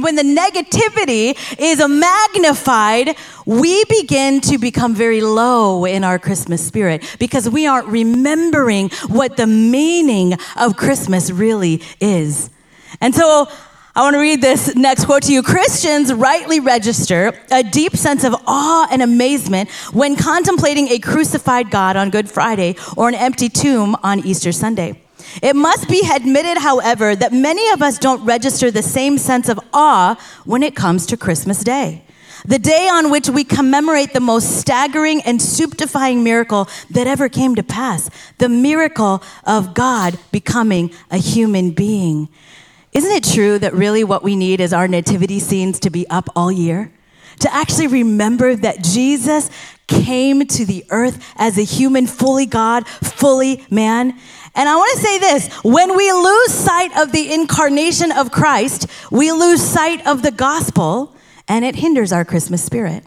when 0.01 0.15
the 0.15 0.23
negativity 0.23 1.37
is 1.59 1.85
magnified, 1.87 3.15
we 3.45 3.83
begin 3.85 4.39
to 4.41 4.57
become 4.57 4.95
very 4.95 5.21
low 5.21 5.85
in 5.85 6.05
our 6.05 6.17
Christmas 6.17 6.65
spirit 6.65 7.03
because 7.19 7.49
we 7.49 7.67
aren't 7.67 7.87
remembering 7.87 8.89
what 9.07 9.35
the 9.35 9.47
meaning 9.47 10.35
of 10.55 10.77
Christmas 10.77 11.29
really 11.29 11.81
is. 11.99 12.49
And 13.01 13.13
so 13.13 13.47
I 13.95 14.01
want 14.03 14.13
to 14.13 14.19
read 14.21 14.41
this 14.41 14.75
next 14.75 15.05
quote 15.05 15.23
to 15.23 15.33
you. 15.33 15.43
Christians 15.43 16.13
rightly 16.13 16.61
register 16.61 17.33
a 17.51 17.63
deep 17.63 17.97
sense 17.97 18.23
of 18.23 18.33
awe 18.47 18.87
and 18.89 19.01
amazement 19.01 19.69
when 19.91 20.15
contemplating 20.15 20.87
a 20.87 20.99
crucified 20.99 21.69
God 21.69 21.97
on 21.97 22.09
Good 22.09 22.29
Friday 22.29 22.75
or 22.95 23.09
an 23.09 23.15
empty 23.15 23.49
tomb 23.49 23.97
on 24.01 24.19
Easter 24.19 24.53
Sunday. 24.53 25.01
It 25.41 25.55
must 25.55 25.87
be 25.87 26.07
admitted, 26.11 26.57
however, 26.57 27.15
that 27.15 27.33
many 27.33 27.69
of 27.71 27.81
us 27.81 27.97
don't 27.97 28.23
register 28.25 28.71
the 28.71 28.81
same 28.81 29.17
sense 29.17 29.49
of 29.49 29.59
awe 29.73 30.15
when 30.45 30.63
it 30.63 30.75
comes 30.75 31.05
to 31.07 31.17
Christmas 31.17 31.63
Day. 31.63 32.03
The 32.45 32.59
day 32.59 32.87
on 32.87 33.11
which 33.11 33.29
we 33.29 33.43
commemorate 33.43 34.13
the 34.13 34.19
most 34.19 34.59
staggering 34.59 35.21
and 35.21 35.41
stupefying 35.41 36.23
miracle 36.23 36.69
that 36.89 37.05
ever 37.05 37.27
came 37.27 37.55
to 37.55 37.63
pass 37.63 38.09
the 38.37 38.49
miracle 38.49 39.21
of 39.45 39.73
God 39.73 40.17
becoming 40.31 40.91
a 41.11 41.17
human 41.17 41.71
being. 41.71 42.29
Isn't 42.93 43.11
it 43.11 43.23
true 43.23 43.59
that 43.59 43.73
really 43.73 44.03
what 44.03 44.23
we 44.23 44.35
need 44.35 44.61
is 44.61 44.73
our 44.73 44.87
nativity 44.87 45.39
scenes 45.39 45.79
to 45.81 45.89
be 45.89 46.07
up 46.09 46.29
all 46.35 46.51
year? 46.51 46.91
To 47.41 47.53
actually 47.53 47.87
remember 47.87 48.55
that 48.55 48.83
Jesus 48.83 49.49
came 49.87 50.45
to 50.45 50.65
the 50.65 50.85
earth 50.89 51.33
as 51.35 51.57
a 51.57 51.63
human, 51.63 52.07
fully 52.07 52.45
God, 52.45 52.87
fully 52.87 53.65
man. 53.69 54.17
And 54.55 54.67
I 54.67 54.75
want 54.75 54.97
to 54.97 55.03
say 55.03 55.19
this 55.19 55.53
when 55.63 55.95
we 55.95 56.11
lose 56.11 56.53
sight 56.53 56.97
of 56.97 57.11
the 57.11 57.33
incarnation 57.33 58.11
of 58.11 58.31
Christ, 58.31 58.87
we 59.11 59.31
lose 59.31 59.61
sight 59.61 60.05
of 60.07 60.21
the 60.21 60.31
gospel, 60.31 61.15
and 61.47 61.65
it 61.65 61.75
hinders 61.75 62.11
our 62.11 62.25
Christmas 62.25 62.63
spirit, 62.63 63.03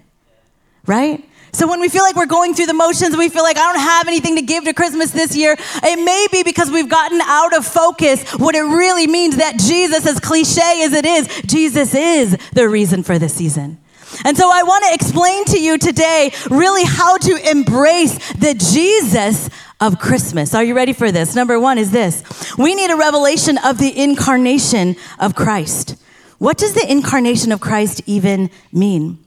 right? 0.87 1.25
So 1.55 1.69
when 1.69 1.81
we 1.81 1.91
feel 1.91 2.03
like 2.03 2.17
we're 2.17 2.25
going 2.25 2.55
through 2.55 2.67
the 2.67 2.75
motions, 2.75 3.15
we 3.15 3.29
feel 3.29 3.43
like 3.43 3.59
I 3.59 3.73
don't 3.73 3.83
have 3.83 4.09
anything 4.09 4.37
to 4.37 4.43
give 4.43 4.65
to 4.65 4.73
Christmas 4.73 5.11
this 5.11 5.37
year, 5.37 5.55
it 5.59 6.03
may 6.03 6.27
be 6.33 6.43
because 6.43 6.71
we've 6.71 6.89
gotten 6.89 7.21
out 7.21 7.55
of 7.55 7.67
focus 7.67 8.25
what 8.33 8.55
it 8.55 8.63
really 8.63 9.07
means 9.07 9.37
that 9.37 9.59
Jesus, 9.59 10.07
as 10.07 10.19
cliche 10.19 10.83
as 10.83 10.95
it 10.95 11.05
is, 11.05 11.29
Jesus 11.43 11.95
is 11.95 12.39
the 12.55 12.69
reason 12.69 13.03
for 13.03 13.19
the 13.19 13.29
season. 13.29 13.82
And 14.25 14.37
so 14.37 14.51
I 14.51 14.63
want 14.63 14.85
to 14.85 14.95
explain 14.95 15.45
to 15.47 15.61
you 15.61 15.79
today 15.79 16.33
really 16.51 16.85
how 16.85 17.19
to 17.19 17.51
embrace 17.51 18.33
the 18.35 18.55
Jesus 18.55 19.49
of 19.81 19.99
Christmas. 19.99 20.55
Are 20.55 20.63
you 20.63 20.75
ready 20.75 20.93
for 20.93 21.11
this? 21.11 21.35
Number 21.35 21.59
one 21.59 21.79
is 21.79 21.91
this 21.91 22.23
we 22.57 22.75
need 22.75 22.91
a 22.91 22.97
revelation 22.97 23.59
of 23.59 23.79
the 23.79 23.97
incarnation 23.99 24.97
of 25.19 25.35
Christ. 25.35 25.97
What 26.39 26.59
does 26.59 26.75
the 26.75 26.91
incarnation 26.91 27.53
of 27.53 27.61
Christ 27.61 28.03
even 28.07 28.51
mean? 28.73 29.19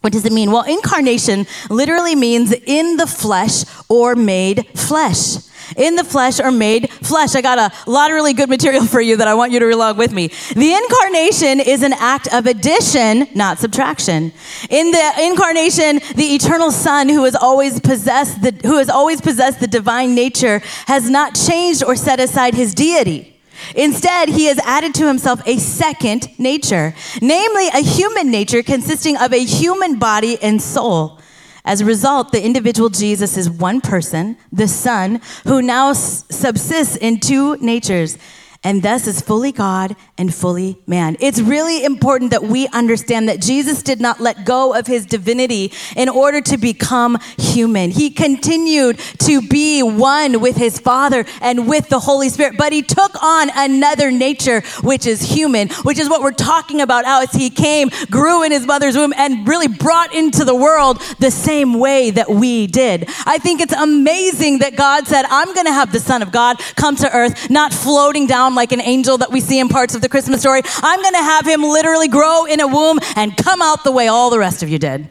What 0.00 0.14
does 0.14 0.24
it 0.24 0.32
mean? 0.32 0.50
Well, 0.50 0.62
incarnation 0.62 1.46
literally 1.68 2.14
means 2.14 2.52
in 2.52 2.96
the 2.96 3.06
flesh 3.06 3.64
or 3.88 4.14
made 4.14 4.66
flesh. 4.74 5.36
In 5.76 5.94
the 5.94 6.04
flesh 6.04 6.40
or 6.40 6.50
made 6.50 6.90
flesh. 6.90 7.34
I 7.34 7.42
got 7.42 7.58
a 7.58 7.90
lot 7.90 8.10
of 8.10 8.14
really 8.14 8.32
good 8.32 8.48
material 8.48 8.86
for 8.86 9.00
you 9.00 9.16
that 9.18 9.28
I 9.28 9.34
want 9.34 9.52
you 9.52 9.60
to 9.60 9.70
along 9.70 9.98
with 9.98 10.12
me. 10.12 10.28
The 10.56 10.72
incarnation 10.72 11.60
is 11.60 11.82
an 11.82 11.92
act 11.92 12.32
of 12.32 12.46
addition, 12.46 13.28
not 13.34 13.58
subtraction. 13.58 14.32
In 14.70 14.90
the 14.90 15.12
incarnation, 15.18 16.00
the 16.16 16.34
eternal 16.34 16.72
Son 16.72 17.08
who 17.08 17.24
has 17.24 17.36
always 17.36 17.78
possessed 17.78 18.42
the 18.42 18.52
who 18.64 18.78
has 18.78 18.88
always 18.88 19.20
possessed 19.20 19.60
the 19.60 19.68
divine 19.68 20.14
nature 20.14 20.60
has 20.86 21.08
not 21.08 21.34
changed 21.34 21.84
or 21.84 21.94
set 21.94 22.18
aside 22.18 22.54
his 22.54 22.74
deity. 22.74 23.39
Instead, 23.74 24.28
he 24.28 24.46
has 24.46 24.58
added 24.60 24.94
to 24.94 25.06
himself 25.06 25.40
a 25.46 25.58
second 25.58 26.28
nature, 26.38 26.94
namely 27.20 27.68
a 27.68 27.82
human 27.82 28.30
nature 28.30 28.62
consisting 28.62 29.16
of 29.16 29.32
a 29.32 29.44
human 29.44 29.98
body 29.98 30.40
and 30.42 30.60
soul. 30.60 31.18
As 31.64 31.80
a 31.80 31.84
result, 31.84 32.32
the 32.32 32.44
individual 32.44 32.88
Jesus 32.88 33.36
is 33.36 33.50
one 33.50 33.80
person, 33.80 34.36
the 34.50 34.66
Son, 34.66 35.20
who 35.44 35.60
now 35.60 35.92
subsists 35.92 36.96
in 36.96 37.20
two 37.20 37.56
natures 37.58 38.18
and 38.62 38.82
thus 38.82 39.06
is 39.06 39.22
fully 39.22 39.52
God 39.52 39.96
and 40.18 40.34
fully 40.34 40.78
man. 40.86 41.16
It's 41.20 41.40
really 41.40 41.82
important 41.82 42.30
that 42.32 42.42
we 42.42 42.68
understand 42.68 43.28
that 43.28 43.40
Jesus 43.40 43.82
did 43.82 44.00
not 44.00 44.20
let 44.20 44.44
go 44.44 44.74
of 44.74 44.86
his 44.86 45.06
divinity 45.06 45.72
in 45.96 46.10
order 46.10 46.42
to 46.42 46.58
become 46.58 47.18
human. 47.38 47.90
He 47.90 48.10
continued 48.10 48.98
to 49.20 49.40
be 49.40 49.82
one 49.82 50.40
with 50.40 50.56
his 50.56 50.78
Father 50.78 51.24
and 51.40 51.68
with 51.68 51.88
the 51.88 52.00
Holy 52.00 52.28
Spirit, 52.28 52.56
but 52.58 52.72
he 52.72 52.82
took 52.82 53.22
on 53.22 53.50
another 53.54 54.10
nature, 54.10 54.60
which 54.82 55.06
is 55.06 55.22
human, 55.22 55.70
which 55.82 55.98
is 55.98 56.10
what 56.10 56.20
we're 56.20 56.32
talking 56.32 56.82
about 56.82 57.06
as 57.06 57.32
he 57.32 57.48
came, 57.48 57.88
grew 58.10 58.42
in 58.42 58.52
his 58.52 58.66
mother's 58.66 58.96
womb, 58.96 59.14
and 59.16 59.48
really 59.48 59.68
brought 59.68 60.14
into 60.14 60.44
the 60.44 60.54
world 60.54 61.00
the 61.18 61.30
same 61.30 61.78
way 61.78 62.10
that 62.10 62.28
we 62.28 62.66
did. 62.66 63.08
I 63.24 63.38
think 63.38 63.62
it's 63.62 63.72
amazing 63.72 64.58
that 64.58 64.76
God 64.76 65.06
said, 65.06 65.24
I'm 65.30 65.54
going 65.54 65.66
to 65.66 65.72
have 65.72 65.92
the 65.92 66.00
Son 66.00 66.20
of 66.20 66.30
God 66.30 66.58
come 66.76 66.94
to 66.96 67.10
earth, 67.16 67.48
not 67.48 67.72
floating 67.72 68.26
down 68.26 68.49
like 68.54 68.72
an 68.72 68.80
angel 68.80 69.18
that 69.18 69.30
we 69.30 69.40
see 69.40 69.58
in 69.58 69.68
parts 69.68 69.94
of 69.94 70.02
the 70.02 70.08
Christmas 70.08 70.40
story. 70.40 70.62
I'm 70.82 71.00
going 71.00 71.14
to 71.14 71.22
have 71.22 71.46
him 71.46 71.62
literally 71.62 72.08
grow 72.08 72.44
in 72.44 72.60
a 72.60 72.66
womb 72.66 72.98
and 73.16 73.36
come 73.36 73.62
out 73.62 73.84
the 73.84 73.92
way 73.92 74.08
all 74.08 74.30
the 74.30 74.38
rest 74.38 74.62
of 74.62 74.68
you 74.68 74.78
did. 74.78 75.08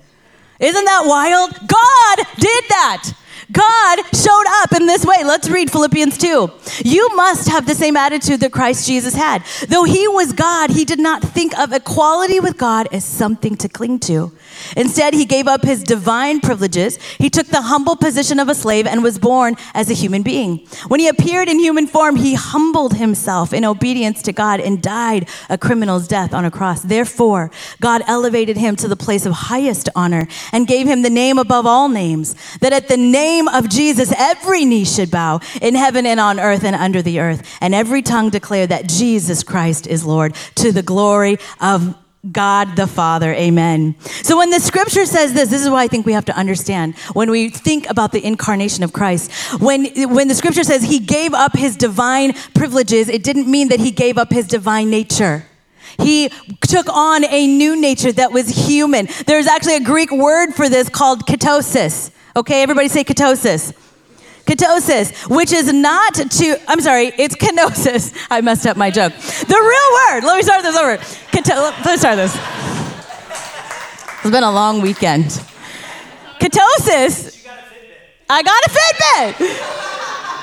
Isn't 0.59 0.85
that 0.85 1.03
wild? 1.05 1.51
God 1.67 2.27
did 2.37 2.63
that. 2.69 3.13
God 3.51 3.99
showed 4.13 4.43
up 4.61 4.73
in 4.73 4.85
this 4.85 5.05
way. 5.05 5.23
Let's 5.23 5.49
read 5.49 5.71
Philippians 5.71 6.17
2. 6.19 6.51
You 6.85 7.09
must 7.15 7.49
have 7.49 7.65
the 7.65 7.73
same 7.73 7.97
attitude 7.97 8.41
that 8.41 8.51
Christ 8.51 8.85
Jesus 8.85 9.15
had. 9.15 9.43
Though 9.67 9.85
he 9.85 10.07
was 10.07 10.33
God, 10.33 10.69
he 10.69 10.85
did 10.85 10.99
not 10.99 11.23
think 11.23 11.57
of 11.57 11.73
equality 11.73 12.39
with 12.39 12.57
God 12.57 12.87
as 12.91 13.03
something 13.03 13.55
to 13.57 13.67
cling 13.67 13.99
to. 14.01 14.31
Instead, 14.75 15.13
he 15.13 15.25
gave 15.25 15.47
up 15.47 15.63
his 15.63 15.83
divine 15.83 16.39
privileges. 16.39 16.97
He 17.17 17.29
took 17.29 17.47
the 17.47 17.61
humble 17.61 17.95
position 17.95 18.39
of 18.39 18.49
a 18.49 18.55
slave 18.55 18.87
and 18.87 19.03
was 19.03 19.19
born 19.19 19.55
as 19.73 19.89
a 19.89 19.93
human 19.93 20.23
being. 20.23 20.57
When 20.87 20.99
he 20.99 21.07
appeared 21.07 21.47
in 21.47 21.59
human 21.59 21.87
form, 21.87 22.15
he 22.15 22.33
humbled 22.33 22.95
himself 22.95 23.53
in 23.53 23.65
obedience 23.65 24.21
to 24.23 24.33
God 24.33 24.59
and 24.59 24.81
died 24.81 25.27
a 25.49 25.57
criminal's 25.57 26.07
death 26.07 26.33
on 26.33 26.45
a 26.45 26.51
cross. 26.51 26.81
Therefore, 26.81 27.51
God 27.79 28.01
elevated 28.07 28.57
him 28.57 28.75
to 28.77 28.87
the 28.87 28.95
place 28.95 29.25
of 29.25 29.33
highest 29.33 29.89
honor 29.95 30.27
and 30.51 30.67
gave 30.67 30.87
him 30.87 31.01
the 31.01 31.09
name 31.09 31.37
above 31.37 31.65
all 31.65 31.89
names, 31.89 32.35
that 32.61 32.73
at 32.73 32.87
the 32.87 32.97
name 32.97 33.47
of 33.47 33.69
Jesus, 33.69 34.13
every 34.17 34.65
knee 34.65 34.85
should 34.85 35.11
bow 35.11 35.39
in 35.61 35.75
heaven 35.75 36.05
and 36.05 36.19
on 36.19 36.39
earth 36.39 36.63
and 36.63 36.75
under 36.75 37.01
the 37.01 37.19
earth, 37.19 37.57
and 37.61 37.73
every 37.73 38.01
tongue 38.01 38.29
declare 38.29 38.67
that 38.67 38.87
Jesus 38.87 39.43
Christ 39.43 39.87
is 39.87 40.05
Lord 40.05 40.35
to 40.55 40.71
the 40.71 40.83
glory 40.83 41.37
of 41.59 41.95
God 42.31 42.75
the 42.75 42.85
Father. 42.85 43.33
Amen. 43.33 43.95
So 43.99 44.37
when 44.37 44.49
the 44.49 44.59
scripture 44.59 45.05
says 45.05 45.33
this, 45.33 45.49
this 45.49 45.61
is 45.61 45.69
why 45.69 45.83
I 45.83 45.87
think 45.87 46.05
we 46.05 46.11
have 46.11 46.25
to 46.25 46.35
understand 46.35 46.97
when 47.13 47.31
we 47.31 47.49
think 47.49 47.89
about 47.89 48.11
the 48.11 48.25
incarnation 48.25 48.83
of 48.83 48.91
Christ. 48.91 49.31
When, 49.61 49.85
when 50.13 50.27
the 50.27 50.35
scripture 50.35 50.63
says 50.63 50.83
he 50.83 50.99
gave 50.99 51.33
up 51.33 51.55
his 51.55 51.77
divine 51.77 52.33
privileges, 52.53 53.07
it 53.07 53.23
didn't 53.23 53.49
mean 53.49 53.69
that 53.69 53.79
he 53.79 53.91
gave 53.91 54.17
up 54.17 54.31
his 54.33 54.47
divine 54.47 54.89
nature. 54.89 55.45
He 55.97 56.29
took 56.61 56.87
on 56.89 57.23
a 57.25 57.47
new 57.47 57.79
nature 57.79 58.11
that 58.11 58.31
was 58.31 58.67
human. 58.67 59.07
There's 59.25 59.47
actually 59.47 59.77
a 59.77 59.83
Greek 59.83 60.11
word 60.11 60.51
for 60.51 60.67
this 60.67 60.89
called 60.89 61.25
ketosis. 61.25 62.11
Okay, 62.35 62.61
everybody 62.61 62.89
say 62.89 63.03
ketosis 63.03 63.73
ketosis, 64.49 65.29
which 65.29 65.51
is 65.51 65.71
not 65.71 66.15
to, 66.15 66.59
I'm 66.67 66.81
sorry, 66.81 67.11
it's 67.17 67.35
kenosis. 67.35 68.15
I 68.29 68.41
messed 68.41 68.65
up 68.65 68.77
my 68.77 68.89
joke. 68.89 69.13
The 69.13 69.55
real 69.55 70.15
word, 70.15 70.23
let 70.25 70.37
me 70.37 70.41
start 70.41 70.63
this 70.63 70.75
over. 70.75 70.97
Keto, 71.31 71.55
let 71.55 71.85
me 71.85 71.97
start 71.97 72.15
this. 72.15 72.35
It's 74.21 74.31
been 74.31 74.43
a 74.43 74.51
long 74.51 74.81
weekend. 74.81 75.25
Ketosis. 76.39 77.45
I 78.29 78.43
got 78.43 78.63
a 78.63 78.69
Fitbit. 78.69 79.89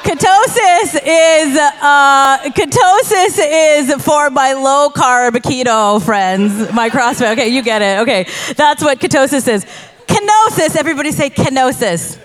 Ketosis 0.06 0.94
is 1.04 1.58
uh, 1.58 2.38
ketosis 2.50 3.38
is 3.40 4.04
for 4.04 4.30
my 4.30 4.52
low 4.52 4.88
carb 4.88 5.32
keto 5.32 6.00
friends, 6.00 6.72
my 6.72 6.88
CrossFit. 6.88 7.32
Okay, 7.32 7.48
you 7.48 7.62
get 7.62 7.82
it. 7.82 8.02
Okay, 8.02 8.26
that's 8.54 8.82
what 8.82 9.00
ketosis 9.00 9.48
is. 9.48 9.64
Kenosis. 10.06 10.76
Everybody 10.76 11.10
say 11.10 11.28
kenosis. 11.28 12.20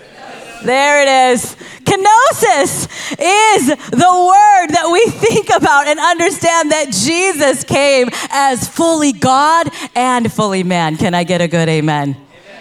There 0.64 1.02
it 1.02 1.32
is. 1.32 1.56
Kenosis 1.82 2.86
is 3.18 3.66
the 3.66 3.96
word 3.96 4.68
that 4.70 4.88
we 4.92 5.04
think 5.06 5.48
about 5.50 5.88
and 5.88 5.98
understand 5.98 6.70
that 6.70 6.92
Jesus 6.92 7.64
came 7.64 8.08
as 8.30 8.68
fully 8.68 9.12
God 9.12 9.68
and 9.96 10.32
fully 10.32 10.62
man. 10.62 10.96
Can 10.96 11.14
I 11.14 11.24
get 11.24 11.40
a 11.40 11.48
good 11.48 11.68
amen? 11.68 12.16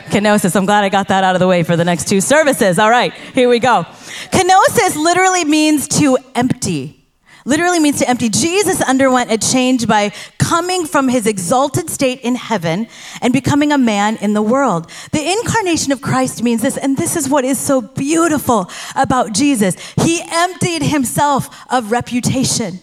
Kenosis. 0.07 0.55
I'm 0.55 0.65
glad 0.65 0.83
I 0.83 0.89
got 0.89 1.09
that 1.09 1.23
out 1.23 1.35
of 1.35 1.39
the 1.39 1.47
way 1.47 1.63
for 1.63 1.77
the 1.77 1.85
next 1.85 2.07
two 2.07 2.21
services. 2.21 2.79
All 2.79 2.89
right, 2.89 3.13
here 3.13 3.47
we 3.47 3.59
go. 3.59 3.85
Kenosis 4.31 4.95
literally 4.95 5.45
means 5.45 5.87
to 5.99 6.17
empty. 6.33 7.00
Literally 7.45 7.79
means 7.79 7.99
to 7.99 8.09
empty. 8.09 8.29
Jesus 8.29 8.81
underwent 8.81 9.31
a 9.31 9.37
change 9.37 9.87
by 9.87 10.11
coming 10.37 10.85
from 10.85 11.07
his 11.07 11.25
exalted 11.25 11.89
state 11.89 12.21
in 12.21 12.35
heaven 12.35 12.87
and 13.21 13.33
becoming 13.33 13.71
a 13.71 13.77
man 13.77 14.17
in 14.17 14.33
the 14.33 14.41
world. 14.41 14.89
The 15.11 15.31
incarnation 15.31 15.91
of 15.91 16.01
Christ 16.01 16.43
means 16.43 16.61
this, 16.61 16.77
and 16.77 16.97
this 16.97 17.15
is 17.15 17.29
what 17.29 17.45
is 17.45 17.57
so 17.57 17.81
beautiful 17.81 18.69
about 18.95 19.33
Jesus. 19.33 19.75
He 19.95 20.21
emptied 20.29 20.83
himself 20.83 21.49
of 21.71 21.91
reputation. 21.91 22.79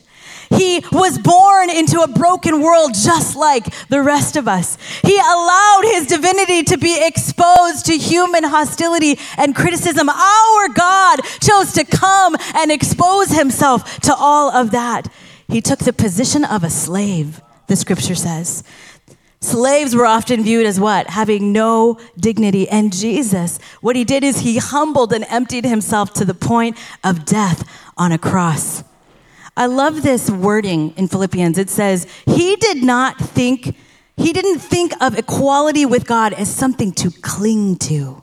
He 0.50 0.83
was 0.93 1.19
born 1.19 1.71
into 1.71 2.00
a 2.00 2.09
broken 2.09 2.61
world 2.62 2.95
just 2.95 3.37
like 3.37 3.67
the 3.88 4.02
rest 4.02 4.37
of 4.37 4.49
us. 4.49 4.78
He 5.02 5.17
allowed 5.17 5.83
his 5.85 6.07
divinity 6.07 6.62
to 6.64 6.78
be 6.78 6.99
exposed 7.05 7.87
to 7.87 7.97
human 7.97 8.45
hostility 8.45 9.19
and 9.37 9.55
criticism. 9.55 10.09
Our 10.09 10.69
God 10.71 11.21
chose 11.40 11.73
to 11.75 11.85
come 11.85 12.37
and 12.55 12.73
expose 12.73 13.31
himself 13.31 14.00
to 14.00 14.14
all 14.14 14.50
of 14.50 14.71
that. 14.71 15.12
He 15.49 15.61
took 15.61 15.81
the 15.81 15.93
position 15.93 16.45
of 16.45 16.64
a 16.64 16.71
slave, 16.71 17.40
the 17.67 17.76
scripture 17.76 18.14
says. 18.14 18.64
Slaves 19.40 19.95
were 19.95 20.07
often 20.07 20.43
viewed 20.43 20.67
as 20.67 20.81
what? 20.81 21.09
Having 21.11 21.52
no 21.52 21.99
dignity. 22.19 22.69
And 22.69 22.93
Jesus, 22.93 23.59
what 23.81 23.95
he 23.95 24.05
did 24.05 24.25
is 24.25 24.40
he 24.40 24.59
humbled 24.59 25.12
and 25.12 25.25
emptied 25.28 25.64
himself 25.64 26.12
to 26.14 26.25
the 26.25 26.35
point 26.35 26.76
of 27.05 27.25
death 27.25 27.69
on 27.97 28.11
a 28.11 28.19
cross. 28.19 28.83
I 29.59 29.67
love 29.67 30.03
this 30.03 30.31
wording 30.31 30.95
in 30.97 31.09
Philippians. 31.09 31.59
It 31.59 31.69
says, 31.69 32.07
He 32.27 32.55
did 32.55 32.85
not 32.85 33.19
think, 33.19 33.75
He 34.17 34.33
didn't 34.33 34.61
think 34.61 34.93
of 35.03 35.19
equality 35.19 35.85
with 35.85 36.07
God 36.07 36.33
as 36.33 36.49
something 36.49 36.93
to 36.93 37.11
cling 37.11 37.75
to. 37.79 38.23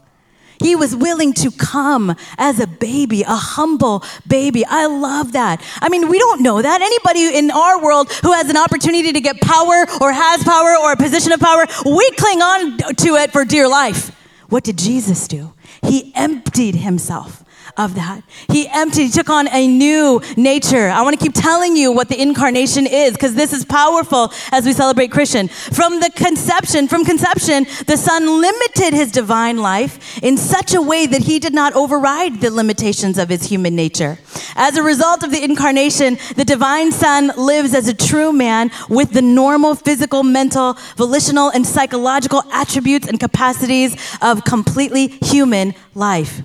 He 0.62 0.77
was 0.77 0.96
willing 0.96 1.34
to 1.34 1.51
come 1.51 2.15
as 2.38 2.62
a 2.62 2.68
baby, 2.68 3.24
a 3.24 3.36
humble 3.36 4.01
baby. 4.25 4.63
I 4.65 4.86
love 4.86 5.34
that. 5.34 5.62
I 5.82 5.89
mean, 5.89 6.08
we 6.08 6.18
don't 6.18 6.42
know 6.42 6.62
that. 6.62 6.82
Anybody 6.82 7.38
in 7.38 7.51
our 7.51 7.84
world 7.84 8.13
who 8.24 8.32
has 8.32 8.50
an 8.50 8.56
opportunity 8.56 9.12
to 9.12 9.20
get 9.20 9.42
power 9.42 9.86
or 10.00 10.13
has 10.13 10.42
power 10.46 10.77
or 10.82 10.94
a 10.94 10.96
position 10.96 11.34
of 11.34 11.42
power, 11.42 11.65
we 11.86 12.12
cling 12.12 12.42
on 12.42 12.77
to 12.77 13.15
it 13.15 13.34
for 13.34 13.44
dear 13.44 13.68
life. 13.68 14.15
What 14.48 14.63
did 14.63 14.77
Jesus 14.77 15.27
do? 15.27 15.54
He 15.84 16.13
emptied 16.15 16.75
himself 16.75 17.45
of 17.77 17.96
that. 17.96 18.24
He 18.50 18.67
emptied, 18.67 19.05
he 19.05 19.12
took 19.12 19.29
on 19.29 19.48
a 19.50 19.67
new 19.67 20.22
nature. 20.38 20.89
I 20.89 21.01
want 21.01 21.17
to 21.17 21.24
keep 21.24 21.34
telling 21.34 21.75
you 21.75 21.91
what 21.91 22.10
the 22.10 22.22
incarnation 22.22 22.88
is 22.88 23.13
because 23.13 23.36
this 23.36 23.53
is 23.53 23.65
powerful 23.65 24.32
as 24.51 24.65
we 24.65 24.74
celebrate 24.74 25.12
Christian. 25.12 25.48
From 25.48 26.00
the 26.00 26.10
conception, 26.15 26.88
from 26.88 27.05
conception, 27.05 27.65
the 27.86 27.98
Son 27.98 28.41
limited 28.41 28.94
his 28.94 29.12
divine 29.12 29.58
life 29.58 30.24
in 30.24 30.38
such 30.38 30.74
a 30.74 30.82
way 30.82 31.05
that 31.05 31.24
he 31.24 31.39
did 31.39 31.53
not 31.53 31.74
override 31.75 32.41
the 32.41 32.50
limitations 32.50 33.17
of 33.17 33.29
his 33.29 33.44
human 33.44 33.75
nature. 33.75 34.17
As 34.55 34.77
a 34.77 34.84
result 34.84 35.24
of 35.24 35.32
the 35.32 35.44
incarnation, 35.44 36.17
the 36.36 36.46
divine 36.46 36.91
Son 36.91 37.32
lives 37.38 37.74
as 37.74 37.88
a 37.88 37.94
true 37.94 38.32
man 38.32 38.72
with 38.89 39.12
the 39.12 39.22
normal 39.22 39.75
physical, 39.75 40.24
mental, 40.24 40.77
volitional, 40.96 41.50
and 41.50 41.65
psychological 41.65 42.44
attributes 42.51 43.08
and 43.08 43.20
capacities 43.20 43.96
of 44.22 44.44
completely 44.46 45.08
human 45.22 45.74
life 45.94 46.41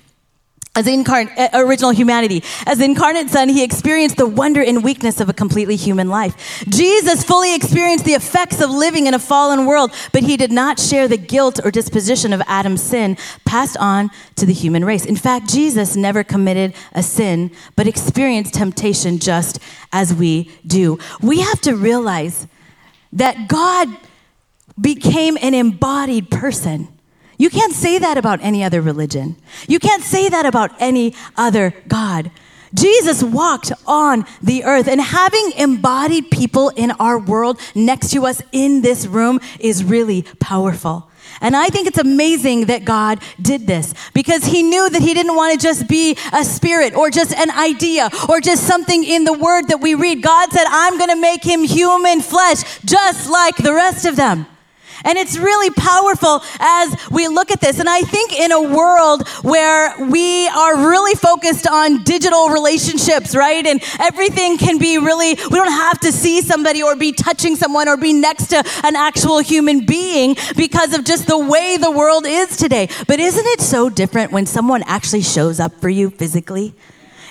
as 0.76 0.86
incarnate, 0.86 1.32
original 1.52 1.90
humanity. 1.90 2.44
As 2.64 2.78
the 2.78 2.84
incarnate 2.84 3.28
son, 3.28 3.48
he 3.48 3.64
experienced 3.64 4.16
the 4.16 4.26
wonder 4.26 4.62
and 4.62 4.84
weakness 4.84 5.20
of 5.20 5.28
a 5.28 5.32
completely 5.32 5.74
human 5.74 6.08
life. 6.08 6.64
Jesus 6.68 7.24
fully 7.24 7.56
experienced 7.56 8.04
the 8.04 8.12
effects 8.12 8.60
of 8.60 8.70
living 8.70 9.08
in 9.08 9.14
a 9.14 9.18
fallen 9.18 9.66
world, 9.66 9.92
but 10.12 10.22
he 10.22 10.36
did 10.36 10.52
not 10.52 10.78
share 10.78 11.08
the 11.08 11.16
guilt 11.16 11.58
or 11.64 11.72
disposition 11.72 12.32
of 12.32 12.40
Adam's 12.46 12.82
sin 12.82 13.16
passed 13.44 13.76
on 13.78 14.10
to 14.36 14.46
the 14.46 14.52
human 14.52 14.84
race. 14.84 15.04
In 15.04 15.16
fact, 15.16 15.48
Jesus 15.48 15.96
never 15.96 16.22
committed 16.22 16.72
a 16.92 17.02
sin, 17.02 17.50
but 17.74 17.88
experienced 17.88 18.54
temptation 18.54 19.18
just 19.18 19.58
as 19.92 20.14
we 20.14 20.52
do. 20.64 21.00
We 21.20 21.40
have 21.40 21.60
to 21.62 21.74
realize 21.74 22.46
that 23.12 23.48
God 23.48 23.88
became 24.80 25.36
an 25.42 25.54
embodied 25.54 26.30
person. 26.30 26.88
You 27.40 27.49
can't 27.49 27.73
say 27.73 27.99
that 27.99 28.18
about 28.18 28.40
any 28.42 28.62
other 28.62 28.82
religion. 28.82 29.35
You 29.66 29.79
can't 29.79 30.03
say 30.03 30.29
that 30.29 30.44
about 30.44 30.72
any 30.79 31.14
other 31.38 31.72
God. 31.88 32.31
Jesus 32.74 33.22
walked 33.22 33.72
on 33.87 34.26
the 34.42 34.64
earth, 34.64 34.87
and 34.87 35.00
having 35.00 35.53
embodied 35.57 36.31
people 36.31 36.68
in 36.68 36.90
our 36.90 37.18
world 37.18 37.59
next 37.74 38.11
to 38.11 38.26
us 38.26 38.42
in 38.53 38.83
this 38.83 39.07
room 39.07 39.40
is 39.59 39.83
really 39.83 40.20
powerful. 40.38 41.09
And 41.40 41.57
I 41.57 41.68
think 41.68 41.87
it's 41.87 41.96
amazing 41.96 42.66
that 42.66 42.85
God 42.85 43.20
did 43.40 43.66
this 43.66 43.94
because 44.12 44.44
he 44.44 44.62
knew 44.62 44.90
that 44.90 45.00
he 45.00 45.14
didn't 45.14 45.35
want 45.35 45.59
to 45.59 45.66
just 45.66 45.88
be 45.88 46.18
a 46.35 46.44
spirit 46.44 46.94
or 46.94 47.09
just 47.09 47.33
an 47.33 47.50
idea 47.50 48.11
or 48.29 48.42
just 48.42 48.66
something 48.66 49.03
in 49.03 49.24
the 49.24 49.33
word 49.33 49.68
that 49.68 49.81
we 49.81 49.94
read. 49.94 50.22
God 50.22 50.53
said, 50.53 50.66
I'm 50.68 50.98
going 50.98 51.09
to 51.09 51.16
make 51.16 51.42
him 51.42 51.64
human 51.64 52.20
flesh 52.20 52.81
just 52.85 53.31
like 53.31 53.57
the 53.57 53.72
rest 53.72 54.05
of 54.05 54.16
them. 54.16 54.44
And 55.04 55.18
it's 55.18 55.38
really 55.38 55.70
powerful 55.70 56.42
as 56.60 56.94
we 57.10 57.28
look 57.28 57.50
at 57.50 57.60
this. 57.60 57.78
And 57.78 57.88
I 57.88 58.02
think 58.02 58.32
in 58.32 58.52
a 58.52 58.60
world 58.60 59.26
where 59.42 59.94
we 59.98 60.48
are 60.48 60.88
really 60.88 61.14
focused 61.14 61.66
on 61.66 62.02
digital 62.04 62.48
relationships, 62.48 63.34
right? 63.34 63.66
And 63.66 63.82
everything 64.00 64.58
can 64.58 64.78
be 64.78 64.98
really, 64.98 65.34
we 65.34 65.56
don't 65.56 65.72
have 65.72 66.00
to 66.00 66.12
see 66.12 66.40
somebody 66.42 66.82
or 66.82 66.96
be 66.96 67.12
touching 67.12 67.56
someone 67.56 67.88
or 67.88 67.96
be 67.96 68.12
next 68.12 68.48
to 68.48 68.62
an 68.84 68.96
actual 68.96 69.38
human 69.38 69.86
being 69.86 70.36
because 70.56 70.94
of 70.94 71.04
just 71.04 71.26
the 71.26 71.38
way 71.38 71.76
the 71.76 71.90
world 71.90 72.26
is 72.26 72.56
today. 72.56 72.88
But 73.06 73.20
isn't 73.20 73.46
it 73.46 73.60
so 73.60 73.88
different 73.90 74.32
when 74.32 74.46
someone 74.46 74.82
actually 74.86 75.22
shows 75.22 75.60
up 75.60 75.80
for 75.80 75.88
you 75.88 76.10
physically? 76.10 76.74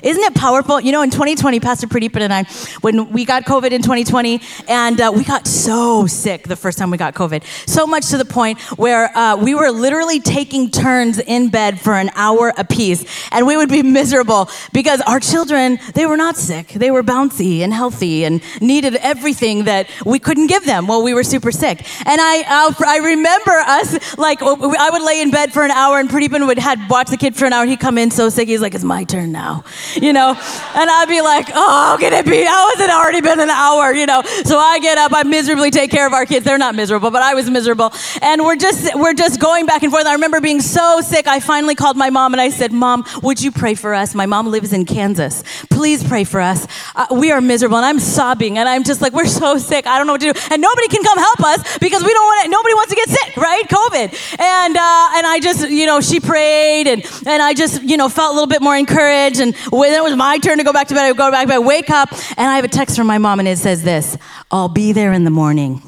Isn't 0.02 0.24
it 0.24 0.36
powerful? 0.36 0.80
You 0.80 0.92
know, 0.92 1.02
in 1.02 1.10
2020, 1.10 1.60
Pastor 1.60 1.88
Pradeepan 1.88 2.22
and 2.22 2.34
I, 2.34 2.44
when 2.82 3.12
we 3.12 3.26
got 3.26 3.44
COVID 3.44 3.72
in 3.72 3.82
2020, 3.82 4.42
and 4.68 5.02
uh, 5.02 5.12
we 5.14 5.24
got 5.24 5.46
so 5.46 6.08
sick 6.08 6.44
the 6.44 6.56
first 6.56 6.78
time 6.78 6.90
we 6.90 6.98
got 6.98 7.16
COVID, 7.16 7.44
so 7.68 7.86
much 7.86 8.08
to 8.10 8.18
the 8.18 8.26
point 8.26 8.60
where 8.78 9.16
uh, 9.18 9.36
we 9.36 9.56
were 9.56 9.72
literally 9.72 10.20
taking 10.20 10.72
turns 10.72 11.20
in 11.20 11.50
bed 11.50 11.82
for 11.82 11.96
an 11.96 12.12
hour 12.16 12.54
apiece, 12.58 13.04
and 13.32 13.46
we 13.46 13.58
would 13.58 13.70
be 13.70 13.84
miserable 13.84 14.50
because 14.72 15.02
our 15.02 15.20
children, 15.20 15.80
they 15.96 16.06
were 16.06 16.18
not 16.18 16.38
sick. 16.38 16.70
They 16.70 16.92
were 16.92 17.04
bouncy 17.04 17.60
and 17.60 17.74
healthy 17.74 18.24
and 18.24 18.42
needed 18.62 18.96
everything 18.98 19.66
that 19.66 19.90
we 20.06 20.20
couldn't 20.20 20.48
give 20.48 20.66
them 20.66 20.88
while 20.88 21.04
we 21.04 21.14
were 21.14 21.24
super 21.24 21.52
sick. 21.52 21.86
And 22.06 22.22
I, 22.22 22.42
uh, 22.48 22.74
I 22.88 22.98
remember 22.98 23.52
us, 23.52 24.18
like, 24.18 24.42
I 24.42 24.90
would 24.92 25.02
lay 25.02 25.22
in 25.22 25.32
bed 25.32 25.52
for 25.52 25.64
an 25.64 25.72
hour, 25.72 26.00
and 26.00 26.10
Pradeepan 26.10 26.48
would 26.48 26.58
had 26.58 26.80
watch 26.90 27.10
the 27.10 27.18
kid 27.18 27.36
for 27.36 27.46
an 27.46 27.54
hour. 27.54 27.62
and 27.64 27.70
He'd 27.70 27.80
come 27.80 27.98
in 27.98 28.12
so 28.12 28.30
sick, 28.30 28.48
he's 28.48 28.62
like, 28.62 28.76
it's 28.76 28.84
my 28.84 29.04
turn 29.04 29.32
now. 29.34 29.64
you 30.02 30.14
know? 30.14 30.30
And 30.30 30.90
I'd 30.90 31.08
be 31.08 31.22
like, 31.22 31.50
oh, 31.54 31.98
can 32.00 32.14
it 32.14 32.26
be? 32.26 32.44
How 32.44 32.70
has 32.70 32.80
it 32.80 32.90
already 32.90 33.22
been 33.22 33.40
an 33.40 33.50
hour, 33.50 33.94
you 33.94 34.06
know? 34.06 34.22
So 34.44 34.58
I 34.58 34.80
get 34.80 34.98
up, 34.98 35.12
I 35.14 35.24
miserably 35.24 35.72
take 35.72 35.92
care 35.92 36.06
of 36.06 36.14
our 36.14 36.26
kids. 36.26 36.46
They're 36.46 36.58
not 36.58 36.76
miserable, 36.76 37.12
but 37.12 37.22
I 37.22 37.34
was 37.34 37.50
miserable. 37.50 37.92
And 38.22 38.44
we're 38.44 38.56
just, 38.56 38.96
we're 38.96 39.14
just 39.14 39.40
going 39.40 39.66
back 39.66 39.84
and 39.84 39.92
forth. 39.92 40.06
I 40.06 40.14
remember 40.14 40.42
being 40.42 40.62
so 40.62 41.02
sick, 41.02 41.28
I 41.28 41.40
finally 41.40 41.76
called 41.76 41.98
my 41.98 42.10
mom 42.10 42.34
and 42.34 42.42
I 42.42 42.50
said, 42.50 42.72
Mom, 42.72 43.06
would 43.24 43.42
you 43.42 43.52
pray 43.52 43.76
for 43.76 43.94
us? 43.94 44.16
My 44.16 44.26
mom 44.26 44.48
lives 44.48 44.74
in 44.74 44.86
Kansas. 44.86 45.44
Please 45.70 46.04
pray 46.04 46.24
for 46.24 46.42
us. 46.42 46.68
Uh, 46.96 47.08
we 47.12 47.32
are 47.32 47.42
miserable. 47.42 47.78
And 47.78 47.86
I'm 47.86 48.00
sobbing 48.00 48.58
and 48.58 48.68
I'm 48.68 48.84
just 48.84 49.02
like, 49.02 49.14
we're 49.14 49.26
so 49.26 49.58
sick. 49.58 49.88
I 49.88 49.98
don't 49.98 50.08
know 50.08 50.14
what 50.14 50.22
to 50.22 50.34
do. 50.34 50.40
And 50.52 50.62
nobody 50.62 50.88
can 50.88 51.04
come 51.04 51.18
help 51.18 51.40
us 51.42 51.78
because 51.80 52.04
we 52.04 52.14
don't 52.14 52.26
want 52.26 52.44
to, 52.46 52.50
nobody 52.50 52.74
wants 52.74 52.90
to 52.92 52.96
get 52.96 53.10
sick, 53.10 53.38
right? 53.38 53.64
COVID. 53.68 54.40
And, 54.40 54.78
uh, 54.78 55.10
and 55.16 55.28
I 55.28 55.40
just, 55.42 55.70
you 55.70 55.86
know, 55.86 56.02
she 56.02 56.20
prayed 56.20 56.88
and, 56.88 57.04
and 57.26 57.42
I 57.42 57.54
just, 57.54 57.82
you 57.84 57.98
know, 57.98 58.10
felt 58.10 58.32
a 58.32 58.34
little 58.34 58.48
bit 58.48 58.62
more 58.62 58.76
encouraged. 58.76 59.40
And 59.40 59.56
when 59.80 59.94
it 59.94 60.04
was 60.04 60.16
my 60.16 60.38
turn 60.38 60.58
to 60.58 60.64
go 60.64 60.74
back 60.74 60.90
to 60.90 60.94
bed, 60.94 61.06
I 61.06 61.12
would 61.12 61.18
go 61.18 61.32
back 61.32 61.44
to 61.44 61.48
bed, 61.48 61.60
wake 61.60 61.90
up, 61.90 62.12
and 62.12 62.48
I 62.48 62.58
have 62.58 62.66
a 62.66 62.68
text 62.68 62.98
from 62.98 63.08
my 63.08 63.18
mom, 63.18 63.40
and 63.40 63.48
it 63.48 63.58
says 63.58 63.82
this 63.82 64.18
I'll 64.52 64.68
be 64.68 64.92
there 64.92 65.14
in 65.14 65.24
the 65.24 65.32
morning. 65.32 65.82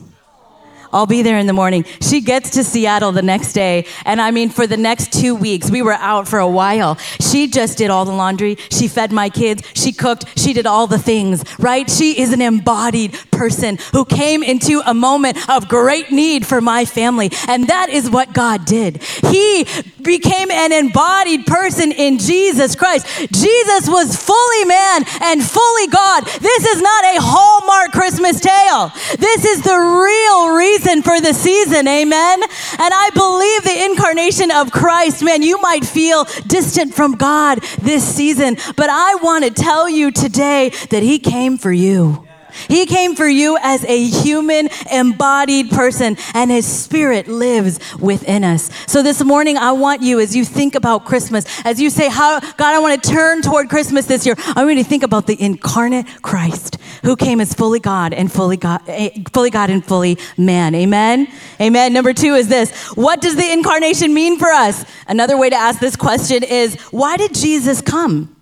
I'll 0.93 1.05
be 1.05 1.21
there 1.21 1.37
in 1.37 1.47
the 1.47 1.53
morning. 1.53 1.85
She 2.01 2.21
gets 2.21 2.51
to 2.51 2.63
Seattle 2.63 3.11
the 3.11 3.21
next 3.21 3.53
day. 3.53 3.85
And 4.05 4.21
I 4.21 4.31
mean, 4.31 4.49
for 4.49 4.67
the 4.67 4.77
next 4.77 5.13
two 5.13 5.35
weeks, 5.35 5.71
we 5.71 5.81
were 5.81 5.93
out 5.93 6.27
for 6.27 6.39
a 6.39 6.47
while. 6.47 6.95
She 7.19 7.47
just 7.47 7.77
did 7.77 7.89
all 7.89 8.05
the 8.05 8.11
laundry. 8.11 8.57
She 8.69 8.87
fed 8.87 9.11
my 9.11 9.29
kids. 9.29 9.63
She 9.73 9.93
cooked. 9.93 10.25
She 10.37 10.53
did 10.53 10.65
all 10.65 10.87
the 10.87 10.99
things, 10.99 11.43
right? 11.59 11.89
She 11.89 12.19
is 12.19 12.33
an 12.33 12.41
embodied 12.41 13.17
person 13.31 13.77
who 13.93 14.03
came 14.05 14.43
into 14.43 14.81
a 14.85 14.93
moment 14.93 15.37
of 15.49 15.69
great 15.69 16.11
need 16.11 16.45
for 16.45 16.59
my 16.59 16.85
family. 16.85 17.31
And 17.47 17.67
that 17.67 17.89
is 17.89 18.09
what 18.09 18.33
God 18.33 18.65
did. 18.65 19.01
He 19.01 19.65
became 20.01 20.51
an 20.51 20.71
embodied 20.73 21.45
person 21.45 21.91
in 21.91 22.17
Jesus 22.17 22.75
Christ. 22.75 23.05
Jesus 23.31 23.87
was 23.87 24.15
fully 24.15 24.65
man 24.65 25.03
and 25.21 25.43
fully 25.43 25.87
God. 25.87 26.25
This 26.25 26.65
is 26.65 26.81
not 26.81 27.03
a 27.05 27.17
Hallmark 27.21 27.91
Christmas 27.91 28.39
tale. 28.41 28.91
This 29.17 29.45
is 29.45 29.61
the 29.61 29.77
real 29.77 30.55
reason 30.55 30.80
reason 30.81 31.03
for 31.03 31.19
the 31.21 31.33
season. 31.33 31.87
Amen. 31.87 32.41
And 32.43 32.93
I 32.93 33.09
believe 33.13 33.63
the 33.63 33.85
incarnation 33.85 34.51
of 34.51 34.71
Christ, 34.71 35.23
man, 35.23 35.41
you 35.41 35.59
might 35.61 35.85
feel 35.85 36.25
distant 36.47 36.93
from 36.93 37.15
God 37.15 37.61
this 37.81 38.03
season, 38.03 38.57
but 38.75 38.89
I 38.89 39.15
want 39.15 39.43
to 39.45 39.51
tell 39.51 39.89
you 39.89 40.11
today 40.11 40.69
that 40.89 41.03
He 41.03 41.19
came 41.19 41.57
for 41.57 41.71
you. 41.71 42.25
He 42.67 42.85
came 42.85 43.15
for 43.15 43.27
you 43.27 43.57
as 43.61 43.83
a 43.85 44.03
human 44.03 44.69
embodied 44.91 45.69
person, 45.71 46.17
and 46.33 46.51
His 46.51 46.65
Spirit 46.65 47.27
lives 47.27 47.79
within 47.99 48.43
us. 48.43 48.69
So 48.87 49.03
this 49.03 49.23
morning, 49.23 49.57
I 49.57 49.71
want 49.71 50.01
you, 50.01 50.19
as 50.19 50.35
you 50.35 50.45
think 50.45 50.75
about 50.75 51.05
Christmas, 51.05 51.45
as 51.65 51.81
you 51.81 51.89
say, 51.89 52.09
"How 52.09 52.39
God, 52.39 52.75
I 52.75 52.79
want 52.79 53.01
to 53.01 53.09
turn 53.09 53.41
toward 53.41 53.69
Christmas 53.69 54.05
this 54.05 54.25
year," 54.25 54.35
I 54.55 54.63
want 54.63 54.77
you 54.77 54.83
to 54.83 54.89
think 54.89 55.03
about 55.03 55.27
the 55.27 55.41
incarnate 55.41 56.05
Christ 56.21 56.77
who 57.03 57.15
came 57.15 57.41
as 57.41 57.53
fully 57.53 57.79
God 57.79 58.13
and 58.13 58.31
fully 58.31 58.57
God, 58.57 58.81
eh, 58.87 59.09
fully 59.33 59.49
God 59.49 59.69
and 59.69 59.85
fully 59.85 60.17
man. 60.37 60.75
Amen. 60.75 61.27
Amen. 61.59 61.93
Number 61.93 62.13
two 62.13 62.35
is 62.35 62.47
this: 62.47 62.71
What 62.95 63.21
does 63.21 63.35
the 63.35 63.51
incarnation 63.51 64.13
mean 64.13 64.37
for 64.37 64.49
us? 64.49 64.85
Another 65.07 65.37
way 65.37 65.49
to 65.49 65.55
ask 65.55 65.79
this 65.79 65.95
question 65.95 66.43
is, 66.43 66.75
Why 66.91 67.17
did 67.17 67.33
Jesus 67.33 67.81
come? 67.81 68.35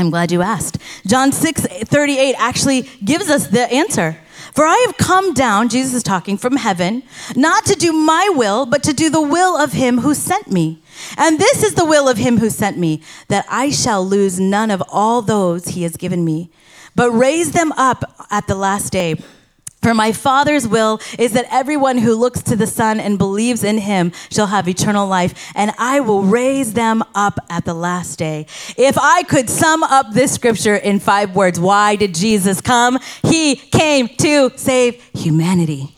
I'm 0.00 0.10
glad 0.10 0.32
you 0.32 0.42
asked. 0.42 0.78
John 1.06 1.30
6 1.30 1.62
38 1.62 2.34
actually 2.38 2.88
gives 3.04 3.28
us 3.28 3.48
the 3.48 3.70
answer. 3.72 4.16
For 4.52 4.64
I 4.64 4.84
have 4.86 4.96
come 4.96 5.32
down, 5.32 5.68
Jesus 5.68 5.94
is 5.94 6.02
talking 6.02 6.36
from 6.36 6.56
heaven, 6.56 7.04
not 7.36 7.64
to 7.66 7.74
do 7.74 7.92
my 7.92 8.32
will, 8.34 8.66
but 8.66 8.82
to 8.82 8.92
do 8.92 9.08
the 9.08 9.20
will 9.20 9.56
of 9.56 9.72
him 9.72 9.98
who 9.98 10.14
sent 10.14 10.50
me. 10.50 10.82
And 11.16 11.38
this 11.38 11.62
is 11.62 11.74
the 11.74 11.84
will 11.84 12.08
of 12.08 12.16
him 12.16 12.38
who 12.38 12.50
sent 12.50 12.76
me, 12.76 13.02
that 13.28 13.46
I 13.48 13.70
shall 13.70 14.04
lose 14.04 14.40
none 14.40 14.70
of 14.70 14.82
all 14.88 15.22
those 15.22 15.66
he 15.66 15.82
has 15.84 15.96
given 15.96 16.24
me, 16.24 16.50
but 16.96 17.12
raise 17.12 17.52
them 17.52 17.70
up 17.72 18.26
at 18.30 18.48
the 18.48 18.56
last 18.56 18.90
day. 18.90 19.16
For 19.82 19.94
my 19.94 20.12
Father's 20.12 20.68
will 20.68 21.00
is 21.18 21.32
that 21.32 21.46
everyone 21.50 21.98
who 21.98 22.14
looks 22.14 22.42
to 22.42 22.56
the 22.56 22.66
Son 22.66 23.00
and 23.00 23.16
believes 23.16 23.64
in 23.64 23.78
him 23.78 24.12
shall 24.30 24.48
have 24.48 24.68
eternal 24.68 25.06
life, 25.06 25.52
and 25.54 25.72
I 25.78 26.00
will 26.00 26.22
raise 26.22 26.74
them 26.74 27.02
up 27.14 27.38
at 27.48 27.64
the 27.64 27.74
last 27.74 28.18
day. 28.18 28.46
If 28.76 28.98
I 28.98 29.22
could 29.22 29.48
sum 29.48 29.82
up 29.82 30.12
this 30.12 30.32
scripture 30.32 30.76
in 30.76 31.00
five 31.00 31.34
words, 31.34 31.58
why 31.58 31.96
did 31.96 32.14
Jesus 32.14 32.60
come? 32.60 32.98
He 33.22 33.56
came 33.56 34.08
to 34.18 34.50
save 34.56 35.02
humanity 35.14 35.94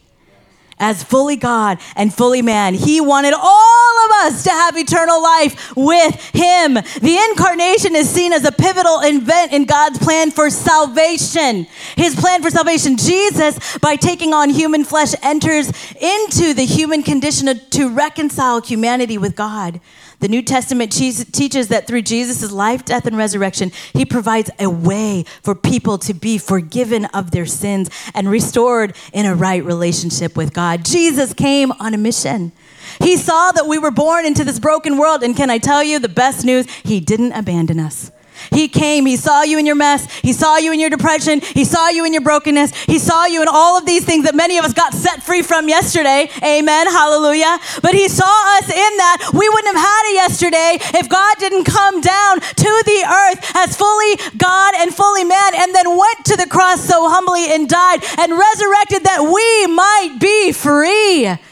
as 0.82 1.02
fully 1.04 1.36
God 1.36 1.78
and 1.96 2.12
fully 2.12 2.42
man. 2.42 2.74
He 2.74 3.00
wanted 3.00 3.34
all 3.34 4.04
of 4.04 4.10
us 4.26 4.42
to 4.44 4.50
have 4.50 4.76
eternal 4.76 5.22
life 5.22 5.74
with 5.76 6.14
Him. 6.34 6.74
The 6.74 7.28
incarnation 7.30 7.94
is 7.94 8.10
seen 8.10 8.32
as 8.32 8.44
a 8.44 8.52
pivotal 8.52 9.00
event 9.02 9.52
in 9.52 9.64
God's 9.64 9.98
plan 9.98 10.32
for 10.32 10.50
salvation. 10.50 11.66
His 11.96 12.16
plan 12.16 12.42
for 12.42 12.50
salvation. 12.50 12.96
Jesus, 12.96 13.78
by 13.78 13.96
taking 13.96 14.34
on 14.34 14.50
human 14.50 14.84
flesh, 14.84 15.14
enters 15.22 15.68
into 16.00 16.52
the 16.52 16.66
human 16.66 17.02
condition 17.02 17.48
to 17.70 17.88
reconcile 17.88 18.60
humanity 18.60 19.18
with 19.18 19.36
God. 19.36 19.80
The 20.22 20.28
New 20.28 20.42
Testament 20.42 20.92
teaches 20.92 21.66
that 21.66 21.88
through 21.88 22.02
Jesus' 22.02 22.52
life, 22.52 22.84
death, 22.84 23.06
and 23.06 23.16
resurrection, 23.16 23.72
he 23.92 24.04
provides 24.04 24.52
a 24.60 24.70
way 24.70 25.24
for 25.42 25.52
people 25.56 25.98
to 25.98 26.14
be 26.14 26.38
forgiven 26.38 27.06
of 27.06 27.32
their 27.32 27.44
sins 27.44 27.90
and 28.14 28.30
restored 28.30 28.94
in 29.12 29.26
a 29.26 29.34
right 29.34 29.64
relationship 29.64 30.36
with 30.36 30.54
God. 30.54 30.84
Jesus 30.84 31.34
came 31.34 31.72
on 31.72 31.92
a 31.92 31.98
mission. 31.98 32.52
He 33.00 33.16
saw 33.16 33.50
that 33.50 33.66
we 33.66 33.78
were 33.78 33.90
born 33.90 34.24
into 34.24 34.44
this 34.44 34.60
broken 34.60 34.96
world, 34.96 35.24
and 35.24 35.36
can 35.36 35.50
I 35.50 35.58
tell 35.58 35.82
you 35.82 35.98
the 35.98 36.08
best 36.08 36.44
news? 36.44 36.70
He 36.84 37.00
didn't 37.00 37.32
abandon 37.32 37.80
us. 37.80 38.12
He 38.52 38.68
came, 38.68 39.06
He 39.06 39.16
saw 39.16 39.42
you 39.42 39.58
in 39.58 39.66
your 39.66 39.74
mess, 39.74 40.10
He 40.20 40.32
saw 40.32 40.56
you 40.58 40.72
in 40.72 40.80
your 40.80 40.90
depression, 40.90 41.40
He 41.40 41.64
saw 41.64 41.88
you 41.88 42.04
in 42.04 42.12
your 42.12 42.22
brokenness, 42.22 42.74
He 42.84 42.98
saw 42.98 43.26
you 43.26 43.42
in 43.42 43.48
all 43.48 43.78
of 43.78 43.86
these 43.86 44.04
things 44.04 44.24
that 44.24 44.34
many 44.34 44.58
of 44.58 44.64
us 44.64 44.72
got 44.72 44.94
set 44.94 45.22
free 45.22 45.42
from 45.42 45.68
yesterday. 45.68 46.28
Amen, 46.42 46.86
hallelujah. 46.86 47.58
But 47.82 47.94
He 47.94 48.08
saw 48.08 48.58
us 48.58 48.68
in 48.68 48.92
that. 48.98 49.30
We 49.32 49.48
wouldn't 49.48 49.76
have 49.76 49.84
had 49.84 50.02
it 50.10 50.14
yesterday 50.14 50.98
if 50.98 51.08
God 51.08 51.36
didn't 51.38 51.64
come 51.64 52.00
down 52.00 52.40
to 52.40 52.82
the 52.86 53.00
earth 53.06 53.56
as 53.56 53.76
fully 53.76 54.16
God 54.36 54.74
and 54.78 54.94
fully 54.94 55.24
man 55.24 55.54
and 55.54 55.74
then 55.74 55.88
went 55.88 56.24
to 56.26 56.36
the 56.36 56.46
cross 56.46 56.84
so 56.84 57.08
humbly 57.08 57.52
and 57.52 57.68
died 57.68 58.04
and 58.18 58.32
resurrected 58.32 59.04
that 59.04 59.22
we 59.22 59.66
might 59.74 60.18
be 60.20 60.52
free. 60.52 61.51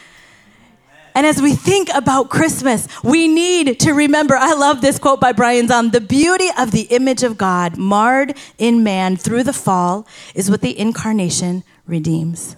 And 1.20 1.26
as 1.26 1.42
we 1.42 1.52
think 1.52 1.90
about 1.92 2.30
Christmas, 2.30 2.88
we 3.04 3.28
need 3.28 3.78
to 3.80 3.92
remember 3.92 4.38
I 4.38 4.54
love 4.54 4.80
this 4.80 4.98
quote 4.98 5.20
by 5.20 5.32
Brian 5.32 5.66
Zahnd 5.68 5.92
the 5.92 6.00
beauty 6.00 6.48
of 6.56 6.70
the 6.70 6.84
image 6.84 7.22
of 7.22 7.36
God 7.36 7.76
marred 7.76 8.38
in 8.56 8.82
man 8.82 9.18
through 9.18 9.42
the 9.42 9.52
fall 9.52 10.06
is 10.34 10.50
what 10.50 10.62
the 10.62 10.78
incarnation 10.78 11.62
redeems. 11.86 12.56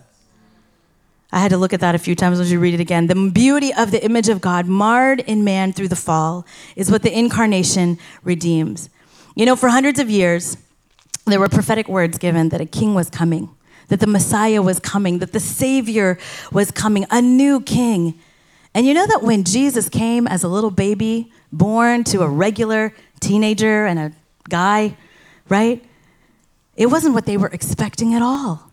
I 1.32 1.40
had 1.40 1.48
to 1.48 1.56
look 1.56 1.72
at 1.72 1.80
that 1.80 1.96
a 1.96 1.98
few 1.98 2.14
times 2.14 2.38
as 2.38 2.52
you 2.52 2.60
read 2.60 2.72
it 2.72 2.78
again. 2.78 3.08
The 3.08 3.32
beauty 3.34 3.74
of 3.74 3.90
the 3.90 4.00
image 4.04 4.28
of 4.28 4.40
God 4.40 4.68
marred 4.68 5.18
in 5.18 5.42
man 5.42 5.72
through 5.72 5.88
the 5.88 5.96
fall 5.96 6.46
is 6.76 6.88
what 6.88 7.02
the 7.02 7.12
incarnation 7.12 7.98
redeems. 8.22 8.90
You 9.34 9.44
know, 9.44 9.56
for 9.56 9.70
hundreds 9.70 9.98
of 9.98 10.08
years, 10.08 10.56
there 11.26 11.40
were 11.40 11.48
prophetic 11.48 11.88
words 11.88 12.16
given 12.16 12.50
that 12.50 12.60
a 12.60 12.66
king 12.66 12.94
was 12.94 13.10
coming, 13.10 13.50
that 13.88 13.98
the 13.98 14.06
Messiah 14.06 14.62
was 14.62 14.78
coming, 14.78 15.18
that 15.18 15.32
the 15.32 15.40
Savior 15.40 16.16
was 16.52 16.70
coming, 16.70 17.06
a 17.10 17.20
new 17.20 17.60
king. 17.60 18.20
And 18.74 18.86
you 18.86 18.94
know 18.94 19.06
that 19.06 19.22
when 19.22 19.44
Jesus 19.44 19.88
came 19.88 20.26
as 20.26 20.42
a 20.42 20.48
little 20.48 20.70
baby, 20.70 21.30
born 21.52 22.04
to 22.04 22.22
a 22.22 22.28
regular 22.28 22.94
teenager 23.20 23.86
and 23.86 23.98
a 23.98 24.12
guy, 24.48 24.96
right? 25.48 25.84
It 26.76 26.86
wasn't 26.86 27.14
what 27.14 27.26
they 27.26 27.36
were 27.36 27.48
expecting 27.48 28.14
at 28.14 28.22
all. 28.22 28.70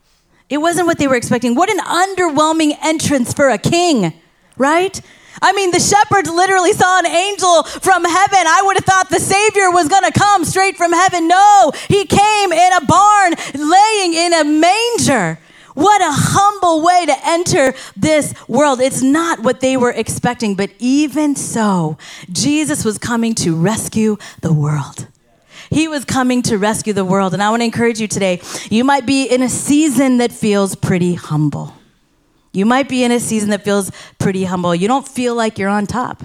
It 0.50 0.58
wasn't 0.58 0.88
what 0.88 0.98
they 0.98 1.08
were 1.08 1.16
expecting. 1.16 1.54
What 1.54 1.70
an 1.70 1.80
underwhelming 1.80 2.78
entrance 2.82 3.34
for 3.34 3.50
a 3.50 3.58
king, 3.58 4.14
right? 4.58 5.00
I 5.42 5.54
mean, 5.54 5.72
the 5.72 5.80
shepherds 5.80 6.30
literally 6.30 6.74
saw 6.74 7.00
an 7.00 7.06
angel 7.06 7.64
from 7.64 8.04
heaven. 8.04 8.40
I 8.48 8.62
would 8.66 8.78
have 8.78 8.86
thought 8.86 9.10
the 9.10 9.20
Savior 9.20 9.70
was 9.72 9.88
going 9.88 10.04
to 10.04 10.12
come 10.18 10.44
straight 10.44 10.76
from 10.76 10.92
heaven. 10.92 11.28
No, 11.28 11.72
he 11.88 12.06
came 12.06 12.52
in 12.52 12.74
a 12.74 12.86
barn, 12.86 13.34
laying 13.54 14.14
in 14.14 14.34
a 14.34 14.44
manger. 14.44 15.40
What 15.80 16.02
a 16.02 16.12
humble 16.12 16.82
way 16.82 17.06
to 17.06 17.16
enter 17.26 17.74
this 17.96 18.34
world. 18.50 18.82
It's 18.82 19.02
not 19.02 19.40
what 19.40 19.62
they 19.62 19.78
were 19.78 19.92
expecting, 19.92 20.56
but 20.56 20.72
even 20.78 21.38
so, 21.38 21.98
Jesus 22.30 22.84
was 22.84 22.98
coming 22.98 23.34
to 23.36 23.56
rescue 23.56 24.18
the 24.42 24.52
world. 24.52 25.08
He 25.70 25.88
was 25.88 26.04
coming 26.04 26.42
to 26.42 26.58
rescue 26.58 26.92
the 26.92 27.06
world. 27.06 27.34
And 27.34 27.42
I 27.42 27.50
want 27.50 27.62
to 27.62 27.66
encourage 27.66 28.02
you 28.02 28.10
today 28.10 28.42
you 28.70 28.84
might 28.84 29.06
be 29.06 29.24
in 29.24 29.42
a 29.42 29.48
season 29.48 30.18
that 30.18 30.34
feels 30.34 30.76
pretty 30.76 31.14
humble. 31.14 31.74
You 32.52 32.66
might 32.66 32.90
be 32.90 33.06
in 33.06 33.14
a 33.14 33.20
season 33.22 33.52
that 33.52 33.64
feels 33.64 33.90
pretty 34.18 34.44
humble. 34.44 34.76
You 34.76 34.90
don't 34.90 35.08
feel 35.08 35.34
like 35.34 35.58
you're 35.58 35.70
on 35.70 35.88
top. 35.88 36.24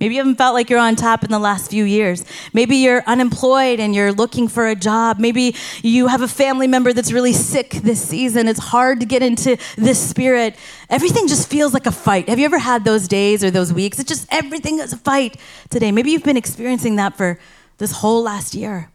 Maybe 0.00 0.14
you 0.14 0.20
haven't 0.22 0.36
felt 0.36 0.54
like 0.54 0.70
you're 0.70 0.78
on 0.78 0.96
top 0.96 1.24
in 1.24 1.30
the 1.30 1.38
last 1.38 1.70
few 1.70 1.84
years. 1.84 2.24
Maybe 2.54 2.76
you're 2.76 3.04
unemployed 3.06 3.80
and 3.80 3.94
you're 3.94 4.12
looking 4.12 4.48
for 4.48 4.66
a 4.66 4.74
job. 4.74 5.18
Maybe 5.18 5.54
you 5.82 6.06
have 6.06 6.22
a 6.22 6.28
family 6.28 6.66
member 6.66 6.94
that's 6.94 7.12
really 7.12 7.34
sick 7.34 7.72
this 7.72 8.02
season. 8.02 8.48
It's 8.48 8.58
hard 8.58 9.00
to 9.00 9.06
get 9.06 9.22
into 9.22 9.58
this 9.76 10.00
spirit. 10.00 10.56
Everything 10.88 11.28
just 11.28 11.50
feels 11.50 11.74
like 11.74 11.84
a 11.84 11.92
fight. 11.92 12.30
Have 12.30 12.38
you 12.38 12.46
ever 12.46 12.58
had 12.58 12.86
those 12.86 13.06
days 13.08 13.44
or 13.44 13.50
those 13.50 13.74
weeks? 13.74 13.98
It's 13.98 14.08
just 14.08 14.26
everything 14.32 14.78
is 14.78 14.94
a 14.94 14.96
fight 14.96 15.36
today. 15.68 15.92
Maybe 15.92 16.12
you've 16.12 16.24
been 16.24 16.38
experiencing 16.38 16.96
that 16.96 17.18
for 17.18 17.38
this 17.76 17.92
whole 17.92 18.22
last 18.22 18.54
year. 18.54 18.90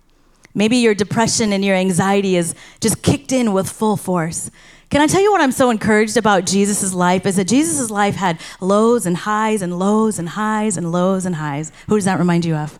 Maybe 0.56 0.78
your 0.78 0.96
depression 0.96 1.54
and 1.54 1.64
your 1.64 1.76
anxiety 1.76 2.36
is 2.36 2.56
just 2.80 3.04
kicked 3.04 3.32
in 3.32 3.54
with 3.54 3.70
full 3.70 3.98
force. 3.98 4.50
Can 4.96 5.02
I 5.02 5.08
tell 5.08 5.22
you 5.22 5.30
what 5.30 5.42
I'm 5.42 5.52
so 5.52 5.72
encouraged 5.72 6.16
about 6.16 6.46
Jesus' 6.46 6.94
life 6.94 7.26
is 7.26 7.36
that 7.36 7.50
Jesus' 7.50 7.92
life 7.92 8.16
had 8.16 8.40
lows 8.62 9.06
and 9.06 9.18
highs 9.18 9.62
and 9.62 9.78
lows 9.78 10.20
and 10.20 10.30
highs 10.30 10.78
and 10.78 10.90
lows 10.90 11.26
and 11.26 11.36
highs. 11.36 11.74
Who 11.90 11.96
does 11.98 12.06
that 12.06 12.18
remind 12.18 12.46
you 12.46 12.56
of? 12.56 12.80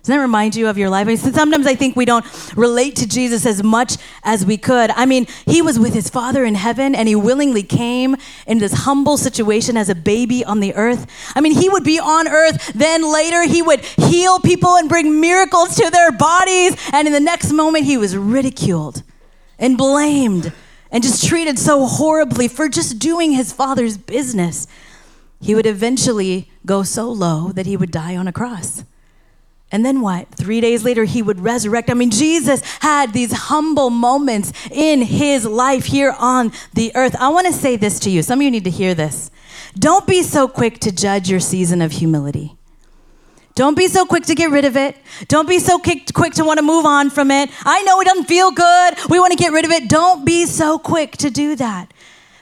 Does 0.00 0.06
that 0.06 0.16
remind 0.16 0.56
you 0.56 0.68
of 0.68 0.78
your 0.78 0.88
life? 0.88 1.06
I 1.06 1.08
mean, 1.08 1.16
sometimes 1.18 1.66
I 1.66 1.74
think 1.74 1.96
we 1.96 2.06
don't 2.06 2.24
relate 2.56 2.96
to 2.96 3.06
Jesus 3.06 3.44
as 3.44 3.62
much 3.62 3.98
as 4.22 4.46
we 4.46 4.56
could. 4.56 4.90
I 4.92 5.04
mean, 5.04 5.26
he 5.44 5.60
was 5.60 5.78
with 5.78 5.92
his 5.92 6.08
Father 6.08 6.46
in 6.46 6.54
heaven 6.54 6.94
and 6.94 7.06
he 7.06 7.14
willingly 7.14 7.62
came 7.62 8.16
in 8.46 8.56
this 8.56 8.72
humble 8.72 9.18
situation 9.18 9.76
as 9.76 9.90
a 9.90 9.94
baby 9.94 10.42
on 10.42 10.60
the 10.60 10.74
earth. 10.76 11.06
I 11.36 11.42
mean, 11.42 11.52
he 11.52 11.68
would 11.68 11.84
be 11.84 12.00
on 12.00 12.26
earth, 12.26 12.72
then 12.74 13.02
later 13.12 13.42
he 13.42 13.60
would 13.60 13.84
heal 13.84 14.40
people 14.40 14.76
and 14.76 14.88
bring 14.88 15.20
miracles 15.20 15.76
to 15.76 15.90
their 15.90 16.10
bodies. 16.10 16.74
And 16.94 17.06
in 17.06 17.12
the 17.12 17.20
next 17.20 17.52
moment, 17.52 17.84
he 17.84 17.98
was 17.98 18.16
ridiculed 18.16 19.02
and 19.58 19.76
blamed 19.76 20.54
and 20.90 21.02
just 21.02 21.26
treated 21.26 21.58
so 21.58 21.86
horribly 21.86 22.48
for 22.48 22.68
just 22.68 22.98
doing 22.98 23.32
his 23.32 23.52
father's 23.52 23.96
business, 23.96 24.66
he 25.40 25.54
would 25.54 25.66
eventually 25.66 26.50
go 26.66 26.82
so 26.82 27.10
low 27.10 27.52
that 27.52 27.66
he 27.66 27.76
would 27.76 27.90
die 27.90 28.16
on 28.16 28.28
a 28.28 28.32
cross. 28.32 28.84
And 29.72 29.84
then 29.84 30.00
what? 30.00 30.28
Three 30.34 30.60
days 30.60 30.84
later, 30.84 31.04
he 31.04 31.22
would 31.22 31.40
resurrect. 31.40 31.90
I 31.90 31.94
mean, 31.94 32.10
Jesus 32.10 32.60
had 32.80 33.12
these 33.12 33.32
humble 33.32 33.88
moments 33.88 34.52
in 34.70 35.02
his 35.02 35.46
life 35.46 35.84
here 35.84 36.14
on 36.18 36.52
the 36.74 36.90
earth. 36.96 37.14
I 37.20 37.28
want 37.28 37.46
to 37.46 37.52
say 37.52 37.76
this 37.76 38.00
to 38.00 38.10
you. 38.10 38.22
Some 38.22 38.40
of 38.40 38.42
you 38.42 38.50
need 38.50 38.64
to 38.64 38.70
hear 38.70 38.94
this. 38.94 39.30
Don't 39.78 40.06
be 40.06 40.22
so 40.22 40.48
quick 40.48 40.80
to 40.80 40.90
judge 40.90 41.30
your 41.30 41.38
season 41.38 41.80
of 41.80 41.92
humility. 41.92 42.56
Don't 43.60 43.76
be 43.76 43.88
so 43.88 44.06
quick 44.06 44.24
to 44.24 44.34
get 44.34 44.50
rid 44.50 44.64
of 44.64 44.74
it. 44.74 44.96
Don't 45.28 45.46
be 45.46 45.58
so 45.58 45.78
quick, 45.78 46.06
to 46.06 46.44
want 46.46 46.58
to 46.58 46.62
move 46.62 46.86
on 46.86 47.10
from 47.10 47.30
it. 47.30 47.50
I 47.66 47.82
know 47.82 48.00
it 48.00 48.06
doesn't 48.06 48.24
feel 48.24 48.50
good. 48.50 48.94
We 49.10 49.20
want 49.20 49.32
to 49.32 49.36
get 49.36 49.52
rid 49.52 49.66
of 49.66 49.70
it. 49.70 49.86
Don't 49.86 50.24
be 50.24 50.46
so 50.46 50.78
quick 50.78 51.18
to 51.18 51.28
do 51.28 51.54
that. 51.56 51.92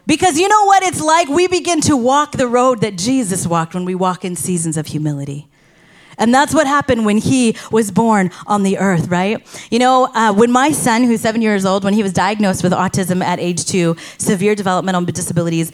Because 0.07 0.39
you 0.39 0.47
know 0.47 0.65
what 0.67 0.85
it's 0.85 1.01
like? 1.01 1.27
We 1.27 1.49
begin 1.49 1.81
to 1.81 1.97
walk 1.97 2.37
the 2.37 2.47
road 2.47 2.83
that 2.83 2.97
Jesus 2.97 3.49
walked 3.49 3.75
when 3.75 3.85
we 3.85 3.97
walk 3.97 4.25
in 4.25 4.37
seasons 4.37 4.77
of 4.77 4.87
humility. 4.87 5.49
And 6.19 6.33
that's 6.33 6.55
what 6.55 6.69
happened 6.69 7.05
when 7.05 7.19
he 7.19 7.57
was 7.73 7.91
born 7.91 8.31
on 8.47 8.63
the 8.63 8.79
earth, 8.79 9.09
right? 9.09 9.45
You 9.73 9.81
know, 9.81 10.11
uh, 10.15 10.33
when 10.33 10.53
my 10.53 10.71
son, 10.71 11.03
who's 11.03 11.21
seven 11.21 11.43
years 11.43 11.65
old, 11.65 11.83
when 11.83 11.95
he 11.95 12.03
was 12.05 12.13
diagnosed 12.13 12.63
with 12.63 12.73
autism 12.73 13.25
at 13.25 13.41
age 13.41 13.65
two, 13.65 13.97
severe 14.19 14.55
developmental 14.55 15.03
disabilities, 15.05 15.73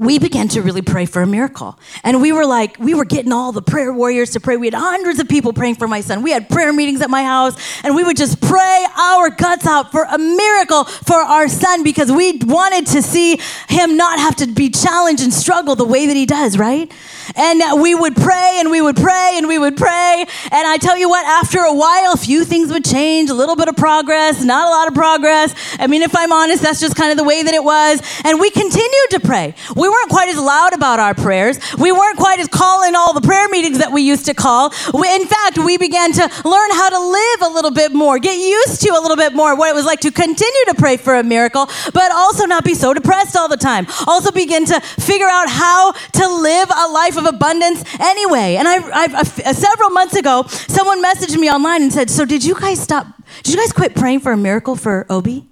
we 0.00 0.18
began 0.18 0.48
to 0.48 0.62
really 0.62 0.80
pray 0.80 1.04
for 1.04 1.20
a 1.20 1.26
miracle. 1.26 1.78
And 2.02 2.22
we 2.22 2.32
were 2.32 2.46
like, 2.46 2.78
we 2.78 2.94
were 2.94 3.04
getting 3.04 3.32
all 3.32 3.52
the 3.52 3.60
prayer 3.60 3.92
warriors 3.92 4.30
to 4.30 4.40
pray. 4.40 4.56
We 4.56 4.66
had 4.66 4.72
hundreds 4.72 5.20
of 5.20 5.28
people 5.28 5.52
praying 5.52 5.74
for 5.74 5.86
my 5.86 6.00
son. 6.00 6.22
We 6.22 6.30
had 6.30 6.48
prayer 6.48 6.72
meetings 6.72 7.02
at 7.02 7.10
my 7.10 7.22
house, 7.22 7.54
and 7.84 7.94
we 7.94 8.02
would 8.02 8.16
just 8.16 8.40
pray 8.40 8.86
our 8.98 9.28
guts 9.28 9.66
out 9.66 9.92
for 9.92 10.04
a 10.04 10.16
miracle 10.16 10.84
for 10.84 11.16
our 11.16 11.48
son 11.48 11.82
because 11.82 12.10
we 12.10 12.38
wanted 12.38 12.86
to 12.86 13.02
see 13.02 13.38
him 13.68 13.98
not 13.98 14.18
have 14.18 14.36
to 14.36 14.46
be 14.46 14.70
challenged 14.70 15.22
and 15.22 15.34
struggle 15.34 15.76
the 15.76 15.84
way 15.84 16.06
that 16.06 16.16
he 16.16 16.24
does, 16.24 16.56
right? 16.56 16.90
And 17.36 17.82
we 17.82 17.94
would 17.94 18.16
pray 18.16 18.56
and 18.58 18.70
we 18.70 18.80
would 18.80 18.96
pray 18.96 19.34
and 19.36 19.46
we 19.46 19.58
would 19.58 19.76
pray. 19.76 20.24
And 20.50 20.66
I 20.66 20.78
tell 20.78 20.96
you 20.96 21.10
what, 21.10 21.26
after 21.26 21.58
a 21.58 21.74
while, 21.74 22.14
a 22.14 22.16
few 22.16 22.46
things 22.46 22.72
would 22.72 22.86
change, 22.86 23.28
a 23.28 23.34
little 23.34 23.54
bit 23.54 23.68
of 23.68 23.76
progress, 23.76 24.42
not 24.42 24.66
a 24.66 24.70
lot 24.70 24.88
of 24.88 24.94
progress. 24.94 25.54
I 25.78 25.86
mean, 25.86 26.00
if 26.00 26.16
I'm 26.16 26.32
honest, 26.32 26.62
that's 26.62 26.80
just 26.80 26.96
kind 26.96 27.10
of 27.10 27.18
the 27.18 27.24
way 27.24 27.42
that 27.42 27.52
it 27.52 27.62
was. 27.62 28.00
And 28.24 28.40
we 28.40 28.50
continued 28.50 29.10
to 29.10 29.20
pray. 29.20 29.54
We 29.76 29.89
weren't 29.90 30.08
quite 30.08 30.28
as 30.28 30.38
loud 30.38 30.72
about 30.72 30.98
our 30.98 31.14
prayers. 31.14 31.58
We 31.76 31.92
weren't 31.92 32.16
quite 32.16 32.38
as 32.38 32.48
calling 32.48 32.94
all 32.94 33.12
the 33.12 33.20
prayer 33.20 33.48
meetings 33.48 33.78
that 33.78 33.92
we 33.92 34.02
used 34.02 34.26
to 34.26 34.34
call. 34.34 34.72
We, 34.94 35.12
in 35.14 35.26
fact, 35.26 35.58
we 35.58 35.76
began 35.76 36.12
to 36.12 36.22
learn 36.44 36.70
how 36.72 36.88
to 36.90 36.98
live 36.98 37.42
a 37.42 37.54
little 37.54 37.70
bit 37.70 37.92
more, 37.92 38.18
get 38.18 38.38
used 38.38 38.80
to 38.82 38.90
a 38.90 39.00
little 39.00 39.16
bit 39.16 39.34
more 39.34 39.56
what 39.56 39.68
it 39.68 39.74
was 39.74 39.84
like 39.84 40.00
to 40.00 40.10
continue 40.10 40.64
to 40.66 40.74
pray 40.74 40.96
for 40.96 41.16
a 41.16 41.22
miracle, 41.22 41.68
but 41.92 42.12
also 42.12 42.46
not 42.46 42.64
be 42.64 42.74
so 42.74 42.94
depressed 42.94 43.36
all 43.36 43.48
the 43.48 43.56
time. 43.56 43.86
Also 44.06 44.30
begin 44.30 44.64
to 44.66 44.80
figure 44.80 45.28
out 45.28 45.48
how 45.48 45.92
to 45.92 46.28
live 46.28 46.70
a 46.70 46.88
life 46.88 47.16
of 47.16 47.26
abundance 47.26 47.84
anyway. 48.00 48.56
And 48.56 48.68
I, 48.68 48.76
I, 48.76 49.08
I, 49.18 49.52
several 49.52 49.90
months 49.90 50.14
ago, 50.14 50.44
someone 50.48 51.02
messaged 51.02 51.36
me 51.36 51.50
online 51.50 51.82
and 51.82 51.92
said, 51.92 52.10
"So 52.10 52.24
did 52.24 52.44
you 52.44 52.54
guys 52.54 52.80
stop? 52.80 53.06
Did 53.42 53.54
you 53.54 53.60
guys 53.60 53.72
quit 53.72 53.94
praying 53.94 54.20
for 54.20 54.32
a 54.32 54.36
miracle 54.36 54.76
for 54.76 55.06
Obi?" 55.10 55.49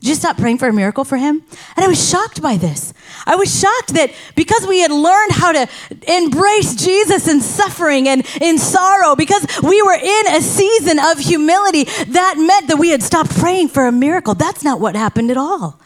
Did 0.00 0.10
you 0.10 0.14
stop 0.14 0.36
praying 0.36 0.58
for 0.58 0.68
a 0.68 0.72
miracle 0.72 1.04
for 1.04 1.16
him? 1.16 1.42
And 1.76 1.84
I 1.84 1.88
was 1.88 2.08
shocked 2.08 2.40
by 2.40 2.56
this. 2.56 2.94
I 3.26 3.34
was 3.34 3.50
shocked 3.52 3.94
that 3.94 4.12
because 4.36 4.64
we 4.66 4.80
had 4.80 4.92
learned 4.92 5.32
how 5.32 5.52
to 5.52 5.68
embrace 6.06 6.76
Jesus 6.76 7.26
in 7.26 7.40
suffering 7.40 8.06
and 8.06 8.24
in 8.40 8.58
sorrow, 8.58 9.16
because 9.16 9.44
we 9.62 9.82
were 9.82 9.94
in 9.94 10.26
a 10.28 10.40
season 10.40 11.00
of 11.00 11.18
humility, 11.18 11.84
that 11.84 12.34
meant 12.38 12.68
that 12.68 12.78
we 12.78 12.90
had 12.90 13.02
stopped 13.02 13.36
praying 13.38 13.68
for 13.68 13.86
a 13.86 13.92
miracle. 13.92 14.34
That's 14.34 14.62
not 14.62 14.80
what 14.80 14.94
happened 14.94 15.32
at 15.32 15.36
all. 15.36 15.80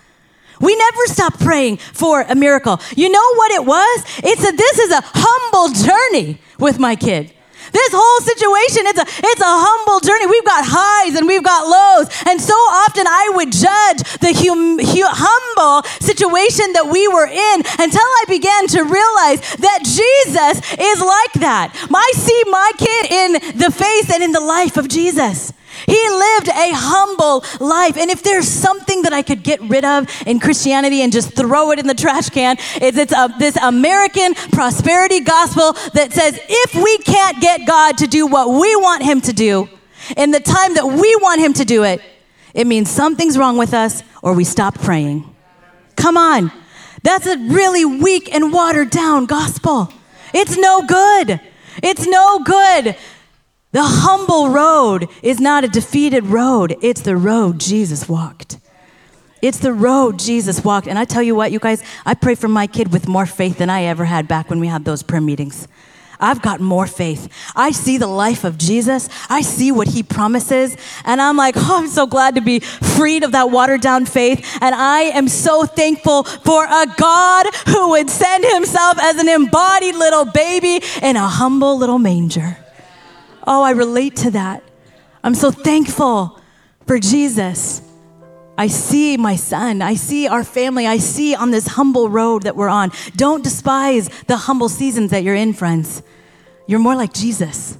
We 0.61 0.77
never 0.77 1.07
stop 1.07 1.40
praying 1.40 1.79
for 1.79 2.20
a 2.22 2.35
miracle. 2.35 2.81
You 2.94 3.09
know 3.09 3.35
what 3.35 3.51
it 3.53 3.64
was? 3.64 4.05
It's 4.18 4.46
a 4.46 4.53
this 4.53 4.79
is 4.79 4.92
a 4.92 5.01
humble 5.03 5.75
journey 5.75 6.38
with 6.59 6.79
my 6.79 6.96
kid. 6.96 7.33
This 7.72 7.90
whole 7.92 8.20
situation, 8.20 8.87
it's 8.87 9.00
a, 9.00 9.06
it's 9.08 9.40
a 9.40 9.48
humble 9.48 10.00
journey. 10.00 10.26
We've 10.26 10.44
got 10.44 10.64
highs 10.64 11.16
and 11.16 11.26
we've 11.26 11.42
got 11.42 11.64
lows. 11.64 12.12
And 12.28 12.40
so 12.40 12.54
often 12.85 13.08
I 13.08 13.32
would 13.35 13.50
judge 13.52 14.00
the 14.20 14.32
hum, 14.37 14.78
hum, 14.78 15.42
humble 15.56 15.88
situation 16.00 16.72
that 16.72 16.88
we 16.90 17.08
were 17.08 17.26
in 17.26 17.56
until 17.80 18.04
I 18.04 18.24
began 18.28 18.66
to 18.76 18.80
realize 18.85 19.40
that 19.56 19.80
Jesus 19.85 20.61
is 20.76 20.98
like 21.00 21.35
that. 21.40 21.72
I 21.92 22.12
see 22.16 22.42
my 22.50 22.70
kid 22.76 23.04
in 23.11 23.58
the 23.58 23.70
face 23.70 24.12
and 24.12 24.22
in 24.22 24.32
the 24.32 24.40
life 24.40 24.76
of 24.76 24.88
Jesus. 24.88 25.52
He 25.87 26.09
lived 26.11 26.49
a 26.49 26.73
humble 26.75 27.45
life. 27.61 27.97
And 27.97 28.11
if 28.11 28.23
there's 28.23 28.49
something 28.49 29.03
that 29.03 29.12
I 29.12 29.23
could 29.23 29.42
get 29.42 29.61
rid 29.61 29.85
of 29.85 30.09
in 30.27 30.40
Christianity 30.40 31.03
and 31.03 31.12
just 31.12 31.35
throw 31.35 31.71
it 31.73 31.79
in 31.79 31.87
the 31.87 31.95
trash 31.95 32.31
can, 32.31 32.57
it's 32.77 33.12
a, 33.12 33.35
this 33.38 33.57
American 33.57 34.35
prosperity 34.53 35.21
gospel 35.21 35.73
that 35.95 36.12
says 36.12 36.38
if 36.49 36.75
we 36.75 36.99
can't 36.99 37.40
get 37.40 37.66
God 37.66 37.99
to 37.99 38.07
do 38.07 38.27
what 38.27 38.49
we 38.49 38.75
want 38.77 39.03
him 39.03 39.21
to 39.23 39.33
do 39.33 39.68
in 40.16 40.31
the 40.31 40.40
time 40.40 40.75
that 40.75 40.87
we 40.87 41.14
want 41.16 41.40
him 41.40 41.53
to 41.55 41.64
do 41.64 41.85
it, 41.85 42.01
it 42.55 42.66
means 42.66 42.90
something's 42.90 43.38
wrong 43.38 43.57
with 43.57 43.75
us 43.75 44.03
or 44.23 44.35
we 44.35 44.45
stop 44.45 44.75
praying. 44.75 45.25
Come 45.97 46.16
on. 46.16 46.53
That's 47.03 47.27
a 47.27 47.37
really 47.37 47.85
weak 47.85 48.33
and 48.33 48.53
watered 48.53 48.90
down 48.90 49.27
gospel. 49.27 49.92
It's 50.33 50.57
no 50.57 50.83
good. 50.83 51.40
It's 51.83 52.07
no 52.07 52.40
good. 52.40 52.97
The 53.72 53.82
humble 53.82 54.50
road 54.50 55.08
is 55.22 55.40
not 55.40 55.64
a 55.64 55.68
defeated 55.68 56.26
road, 56.26 56.76
it's 56.82 57.00
the 57.00 57.16
road 57.16 57.58
Jesus 57.58 58.08
walked. 58.08 58.58
It's 59.40 59.58
the 59.58 59.72
road 59.72 60.18
Jesus 60.20 60.62
walked. 60.62 60.87
And 60.87 60.98
I 60.98 61.04
tell 61.04 61.22
you 61.22 61.35
what, 61.35 61.50
you 61.50 61.58
guys, 61.58 61.82
I 62.06 62.14
pray 62.14 62.37
for 62.37 62.48
my 62.48 62.68
kid 62.68 62.92
with 62.92 63.08
more 63.08 63.26
faith 63.26 63.58
than 63.58 63.70
I 63.70 63.85
ever 63.85 64.04
had 64.04 64.28
back 64.28 64.48
when 64.50 64.61
we 64.61 64.68
had 64.68 64.85
those 64.85 65.02
prayer 65.02 65.20
meetings. 65.20 65.66
I've 66.20 66.40
got 66.40 66.61
more 66.61 66.87
faith. 66.87 67.28
I 67.56 67.72
see 67.72 67.98
the 67.98 68.06
life 68.06 68.44
of 68.44 68.56
Jesus. 68.56 69.08
I 69.28 69.40
see 69.40 69.72
what 69.72 69.88
he 69.88 70.04
promises. 70.04 70.76
And 71.04 71.20
I'm 71.20 71.37
like, 71.37 71.56
oh, 71.56 71.78
I'm 71.80 71.88
so 71.88 72.06
glad 72.06 72.37
to 72.37 72.40
be 72.40 72.61
freed 72.61 73.24
of 73.24 73.32
that 73.32 73.50
watered 73.50 73.80
down 73.80 74.06
faith. 74.06 74.46
And 74.61 74.74
I 74.74 75.00
am 75.00 75.26
so 75.26 75.64
thankful 75.64 76.22
for 76.22 76.64
a 76.64 76.87
God 76.96 77.46
who 77.66 77.90
would 77.90 78.08
send 78.08 78.44
himself 78.44 78.98
as 79.00 79.16
an 79.16 79.28
embodied 79.28 79.96
little 79.96 80.26
baby 80.26 80.80
in 81.02 81.16
a 81.16 81.26
humble 81.26 81.76
little 81.76 81.98
manger. 81.98 82.62
Oh, 83.46 83.62
I 83.62 83.70
relate 83.72 84.16
to 84.16 84.31
that. 84.33 84.62
I'm 85.24 85.35
so 85.35 85.50
thankful 85.50 86.40
for 86.87 86.98
Jesus. 86.98 87.83
I 88.57 88.66
see 88.66 89.16
my 89.16 89.37
son. 89.37 89.83
I 89.83 89.94
see 89.94 90.28
our 90.28 90.44
family. 90.44 90.87
I 90.87 90.98
see 90.98 91.35
on 91.35 91.50
this 91.50 91.66
humble 91.68 92.09
road 92.09 92.42
that 92.42 92.57
we're 92.57 92.68
on. 92.68 92.90
Don't 93.16 93.42
despise 93.42 94.09
the 94.26 94.37
humble 94.37 94.68
seasons 94.68 95.11
that 95.11 95.22
you're 95.22 95.35
in, 95.35 95.52
friends. 95.52 96.02
You're 96.66 96.78
more 96.78 96.94
like 96.94 97.12
Jesus. 97.12 97.78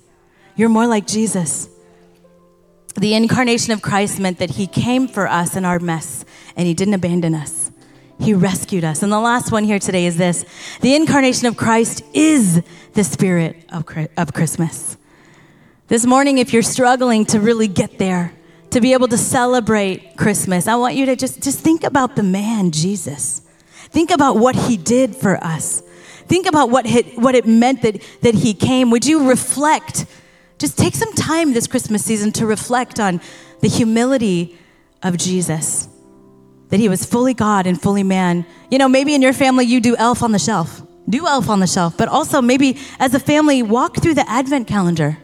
You're 0.57 0.68
more 0.68 0.87
like 0.87 1.07
Jesus. 1.07 1.68
The 2.96 3.14
incarnation 3.14 3.72
of 3.72 3.83
Christ 3.83 4.18
meant 4.18 4.38
that 4.38 4.51
he 4.51 4.66
came 4.66 5.09
for 5.09 5.27
us 5.27 5.57
in 5.57 5.64
our 5.64 5.79
mess 5.79 6.25
and 6.57 6.66
he 6.66 6.75
didn't 6.75 6.94
abandon 6.94 7.35
us. 7.35 7.70
He 8.20 8.35
rescued 8.35 8.85
us. 8.85 9.03
And 9.03 9.11
the 9.11 9.20
last 9.20 9.51
one 9.51 9.64
here 9.64 9.79
today 9.79 10.07
is 10.07 10.16
this 10.16 10.44
the 10.81 10.94
incarnation 10.94 11.46
of 11.46 11.57
Christ 11.57 12.03
is 12.12 12.62
the 12.94 13.05
spirit 13.05 13.64
of, 13.70 13.85
of 14.16 14.33
Christmas. 14.33 14.96
This 15.88 16.07
morning, 16.07 16.38
if 16.38 16.53
you're 16.53 16.62
struggling 16.62 17.27
to 17.27 17.40
really 17.40 17.66
get 17.66 17.99
there, 17.99 18.33
to 18.71 18.81
be 18.81 18.92
able 18.92 19.09
to 19.09 19.18
celebrate 19.18 20.16
Christmas, 20.16 20.66
I 20.66 20.77
want 20.77 20.95
you 20.95 21.07
to 21.07 21.16
just, 21.16 21.42
just 21.42 21.59
think 21.59 21.85
about 21.85 22.16
the 22.16 22.23
man, 22.23 22.71
Jesus. 22.71 23.40
Think 23.90 24.11
about 24.11 24.37
what 24.37 24.55
he 24.55 24.77
did 24.77 25.14
for 25.14 25.37
us. 25.45 25.83
Think 26.29 26.47
about 26.47 26.71
what 26.71 26.87
it, 26.87 27.18
what 27.18 27.35
it 27.35 27.47
meant 27.47 27.83
that, 27.83 28.01
that 28.23 28.35
he 28.35 28.55
came. 28.55 28.90
Would 28.90 29.05
you 29.05 29.29
reflect? 29.29 30.07
Just 30.57 30.79
take 30.79 30.95
some 30.95 31.12
time 31.14 31.53
this 31.53 31.66
Christmas 31.66 32.05
season 32.05 32.31
to 32.33 32.47
reflect 32.47 33.01
on 33.01 33.21
the 33.61 33.68
humility 33.68 34.57
of 35.03 35.18
Jesus, 35.18 35.88
that 36.68 36.79
he 36.79 36.88
was 36.88 37.05
fully 37.05 37.35
God 37.35 37.66
and 37.66 37.79
fully 37.79 38.05
man. 38.05 38.47
You 38.71 38.79
know, 38.79 38.88
maybe 38.88 39.14
in 39.14 39.21
your 39.21 39.33
family 39.33 39.66
you 39.66 39.81
do 39.81 39.97
elf 39.97 40.23
on 40.23 40.31
the 40.31 40.38
shelf. 40.38 40.81
Do 41.11 41.27
elf 41.27 41.51
on 41.51 41.59
the 41.59 41.66
shelf, 41.66 41.97
but 41.97 42.09
also 42.09 42.40
maybe 42.40 42.79
as 43.01 43.12
a 43.12 43.18
family, 43.18 43.62
walk 43.64 43.97
through 43.97 44.14
the 44.14 44.31
advent 44.31 44.68
calendar 44.68 45.18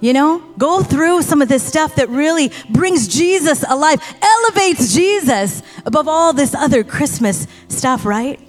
you 0.00 0.12
know, 0.12 0.38
go 0.58 0.82
through 0.82 1.22
some 1.22 1.40
of 1.40 1.48
this 1.48 1.62
stuff 1.62 1.94
that 1.96 2.08
really 2.08 2.50
brings 2.68 3.08
Jesus 3.08 3.64
alive, 3.66 4.00
elevates 4.20 4.92
Jesus 4.94 5.62
above 5.84 6.06
all 6.08 6.32
this 6.32 6.54
other 6.54 6.84
Christmas 6.84 7.46
stuff, 7.68 8.04
right? 8.04 8.40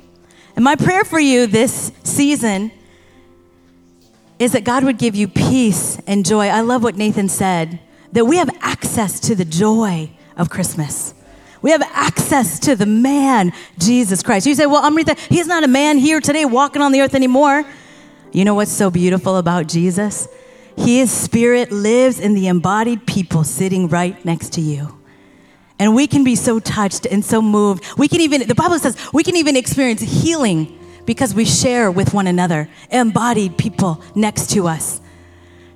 And 0.55 0.63
my 0.63 0.75
prayer 0.75 1.03
for 1.05 1.19
you 1.19 1.47
this 1.47 1.91
season 2.03 2.71
is 4.39 4.51
that 4.51 4.63
God 4.63 4.83
would 4.83 4.97
give 4.97 5.15
you 5.15 5.27
peace 5.27 5.99
and 6.05 6.25
joy. 6.25 6.47
I 6.47 6.61
love 6.61 6.83
what 6.83 6.95
Nathan 6.95 7.29
said 7.29 7.79
that 8.11 8.25
we 8.25 8.37
have 8.37 8.49
access 8.61 9.19
to 9.21 9.35
the 9.35 9.45
joy 9.45 10.09
of 10.35 10.49
Christmas. 10.49 11.13
We 11.61 11.71
have 11.71 11.81
access 11.93 12.59
to 12.59 12.75
the 12.75 12.85
man, 12.85 13.51
Jesus 13.77 14.21
Christ. 14.21 14.45
You 14.45 14.55
say, 14.55 14.65
well, 14.65 14.83
Amreitha, 14.83 15.17
he's 15.29 15.47
not 15.47 15.63
a 15.63 15.67
man 15.67 15.97
here 15.97 16.21
today 16.21 16.45
walking 16.45 16.81
on 16.81 16.91
the 16.91 17.01
earth 17.01 17.15
anymore. 17.15 17.65
You 18.31 18.45
know 18.45 18.53
what's 18.53 18.71
so 18.71 18.91
beautiful 18.91 19.37
about 19.37 19.67
Jesus? 19.67 20.27
His 20.77 21.11
spirit 21.11 21.71
lives 21.71 22.19
in 22.19 22.33
the 22.33 22.47
embodied 22.47 23.05
people 23.05 23.43
sitting 23.43 23.87
right 23.89 24.23
next 24.23 24.53
to 24.53 24.61
you. 24.61 24.97
And 25.79 25.95
we 25.95 26.07
can 26.07 26.23
be 26.23 26.35
so 26.35 26.59
touched 26.59 27.05
and 27.05 27.23
so 27.25 27.41
moved. 27.41 27.83
We 27.97 28.07
can 28.07 28.21
even, 28.21 28.47
the 28.47 28.55
Bible 28.55 28.79
says, 28.79 28.97
we 29.13 29.23
can 29.23 29.35
even 29.35 29.55
experience 29.55 30.01
healing 30.01 30.79
because 31.05 31.33
we 31.35 31.45
share 31.45 31.91
with 31.91 32.13
one 32.13 32.27
another, 32.27 32.69
embodied 32.91 33.57
people 33.57 34.01
next 34.15 34.51
to 34.51 34.67
us. 34.67 35.01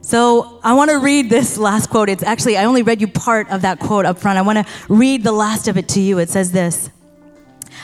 So 0.02 0.60
I 0.64 0.74
want 0.74 0.90
to 0.92 0.98
read 0.98 1.30
this 1.30 1.58
last 1.58 1.90
quote. 1.90 2.10
It's 2.10 2.24
actually, 2.24 2.58
I 2.58 2.66
only 2.66 2.82
read 2.82 3.02
you 3.02 3.08
part 3.08 3.50
of 3.50 3.62
that 3.62 3.80
quote 3.80 4.06
up 4.06 4.18
front. 4.18 4.38
I 4.38 4.42
want 4.42 4.66
to 4.66 4.74
read 4.90 5.24
the 5.24 5.32
last 5.32 5.68
of 5.68 5.78
it 5.78 5.88
to 5.90 6.02
you. 6.02 6.18
It 6.20 6.30
says 6.30 6.52
this 6.52 6.90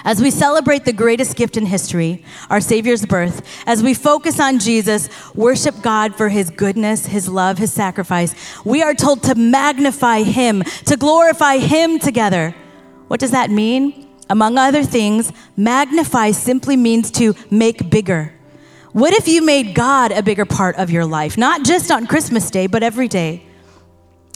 as 0.04 0.22
we 0.22 0.32
celebrate 0.32 0.86
the 0.86 0.94
greatest 0.94 1.36
gift 1.36 1.58
in 1.58 1.66
history, 1.66 2.24
our 2.50 2.62
Savior's 2.62 3.06
birth, 3.06 3.46
as 3.66 3.84
we 3.84 3.94
focus 3.94 4.40
on 4.40 4.60
Jesus, 4.60 5.10
worship 5.36 5.82
God 5.82 6.16
for 6.16 6.30
his 6.30 6.50
goodness, 6.50 7.06
his 7.08 7.28
love, 7.28 7.58
his 7.58 7.74
sacrifice, 7.74 8.36
we 8.66 8.82
are 8.82 8.94
told 8.94 9.24
to 9.24 9.36
magnify 9.36 10.24
him, 10.24 10.64
to 10.86 10.98
glorify 10.98 11.58
him 11.58 12.00
together. 12.00 12.56
What 13.08 13.20
does 13.20 13.32
that 13.32 13.50
mean? 13.50 14.08
Among 14.30 14.58
other 14.58 14.84
things, 14.84 15.32
magnify 15.56 16.32
simply 16.32 16.76
means 16.76 17.12
to 17.12 17.34
make 17.50 17.90
bigger. 17.90 18.34
What 18.92 19.14
if 19.14 19.28
you 19.28 19.44
made 19.44 19.76
God 19.76 20.12
a 20.12 20.24
bigger 20.24 20.46
part 20.46 20.76
of 20.78 20.90
your 20.90 21.06
life, 21.06 21.38
not 21.38 21.64
just 21.64 21.92
on 21.92 22.08
Christmas 22.08 22.50
Day, 22.50 22.68
but 22.68 22.84
every 22.84 23.08
day? 23.08 23.44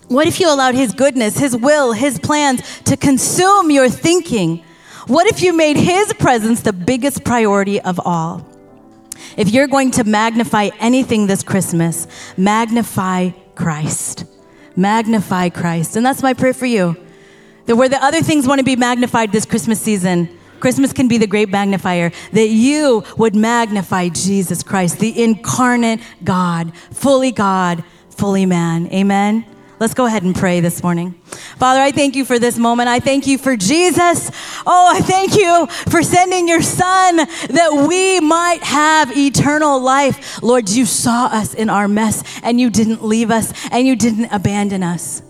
What 0.08 0.28
if 0.28 0.40
you 0.40 0.54
allowed 0.54 0.76
His 0.76 0.94
goodness, 0.94 1.38
His 1.38 1.56
will, 1.56 1.94
His 1.94 2.20
plans 2.20 2.62
to 2.82 2.98
consume 2.98 3.72
your 3.72 3.90
thinking? 3.90 4.64
What 5.08 5.28
if 5.28 5.42
you 5.42 5.54
made 5.54 5.78
His 5.78 6.14
presence 6.14 6.62
the 6.62 6.74
biggest 6.74 7.24
priority 7.24 7.82
of 7.82 8.00
all? 8.04 8.46
If 9.38 9.50
you're 9.50 9.68
going 9.68 9.92
to 9.92 10.04
magnify 10.04 10.70
anything 10.80 11.28
this 11.28 11.44
Christmas, 11.44 12.08
magnify 12.38 13.32
Christ. 13.56 14.26
Magnify 14.76 15.50
Christ. 15.50 15.96
And 15.96 16.06
that's 16.06 16.24
my 16.24 16.34
prayer 16.34 16.54
for 16.54 16.66
you. 16.66 16.98
That 17.66 17.76
where 17.76 17.90
the 17.90 18.04
other 18.04 18.22
things 18.22 18.48
want 18.48 18.60
to 18.60 18.66
be 18.66 18.76
magnified 18.76 19.32
this 19.32 19.46
Christmas 19.46 19.82
season, 19.82 20.30
Christmas 20.60 20.94
can 20.94 21.08
be 21.08 21.18
the 21.18 21.28
great 21.28 21.50
magnifier, 21.50 22.12
that 22.34 22.48
you 22.48 23.04
would 23.18 23.36
magnify 23.36 24.10
Jesus 24.10 24.64
Christ, 24.64 25.00
the 25.00 25.24
incarnate 25.24 26.00
God, 26.24 26.76
fully 26.92 27.32
God, 27.32 27.84
fully 28.10 28.46
man. 28.46 28.88
Amen. 28.88 29.46
Let's 29.82 29.96
go 29.96 30.06
ahead 30.06 30.22
and 30.22 30.36
pray 30.36 30.60
this 30.60 30.84
morning. 30.84 31.14
Father, 31.58 31.80
I 31.82 31.90
thank 31.90 32.16
you 32.16 32.24
for 32.24 32.38
this 32.38 32.60
moment. 32.60 32.88
I 32.88 33.00
thank 33.00 33.26
you 33.26 33.40
for 33.40 33.58
Jesus. 33.58 34.30
Oh, 34.64 34.92
I 34.94 35.00
thank 35.00 35.36
you 35.36 35.66
for 35.90 36.04
sending 36.04 36.48
your 36.48 36.62
son 36.62 37.16
that 37.16 37.88
we 37.90 38.20
might 38.20 38.62
have 38.62 39.18
eternal 39.18 39.82
life. 39.82 40.44
Lord, 40.44 40.70
you 40.70 40.86
saw 40.86 41.26
us 41.26 41.56
in 41.56 41.68
our 41.72 41.88
mess 41.88 42.24
and 42.44 42.62
you 42.62 42.70
didn't 42.70 43.04
leave 43.04 43.32
us 43.32 43.54
and 43.72 43.88
you 43.88 43.96
didn't 43.96 44.32
abandon 44.32 44.84
us. 44.84 45.24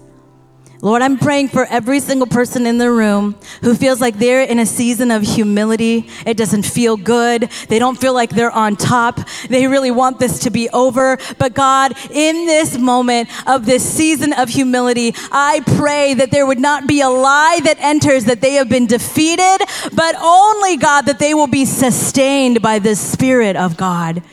Lord, 0.83 1.03
I'm 1.03 1.19
praying 1.19 1.49
for 1.49 1.65
every 1.65 1.99
single 1.99 2.25
person 2.25 2.65
in 2.65 2.79
the 2.79 2.89
room 2.89 3.35
who 3.61 3.75
feels 3.75 4.01
like 4.01 4.17
they're 4.17 4.41
in 4.41 4.57
a 4.57 4.65
season 4.65 5.11
of 5.11 5.21
humility. 5.21 6.09
It 6.25 6.37
doesn't 6.37 6.63
feel 6.63 6.97
good. 6.97 7.51
They 7.67 7.77
don't 7.77 8.01
feel 8.01 8.15
like 8.15 8.31
they're 8.31 8.51
on 8.51 8.77
top. 8.77 9.19
They 9.47 9.67
really 9.67 9.91
want 9.91 10.17
this 10.17 10.39
to 10.39 10.49
be 10.49 10.69
over. 10.69 11.19
But 11.37 11.53
God, 11.53 11.93
in 12.09 12.47
this 12.47 12.79
moment 12.79 13.29
of 13.47 13.67
this 13.67 13.87
season 13.87 14.33
of 14.33 14.49
humility, 14.49 15.13
I 15.31 15.61
pray 15.77 16.15
that 16.15 16.31
there 16.31 16.47
would 16.47 16.59
not 16.59 16.87
be 16.87 17.01
a 17.01 17.09
lie 17.09 17.59
that 17.63 17.77
enters 17.79 18.25
that 18.25 18.41
they 18.41 18.53
have 18.53 18.67
been 18.67 18.87
defeated, 18.87 19.59
but 19.93 20.15
only, 20.19 20.77
God, 20.77 21.03
that 21.03 21.19
they 21.19 21.35
will 21.35 21.45
be 21.45 21.65
sustained 21.65 22.63
by 22.63 22.79
the 22.79 22.95
Spirit 22.95 23.55
of 23.55 23.77
God. 23.77 24.23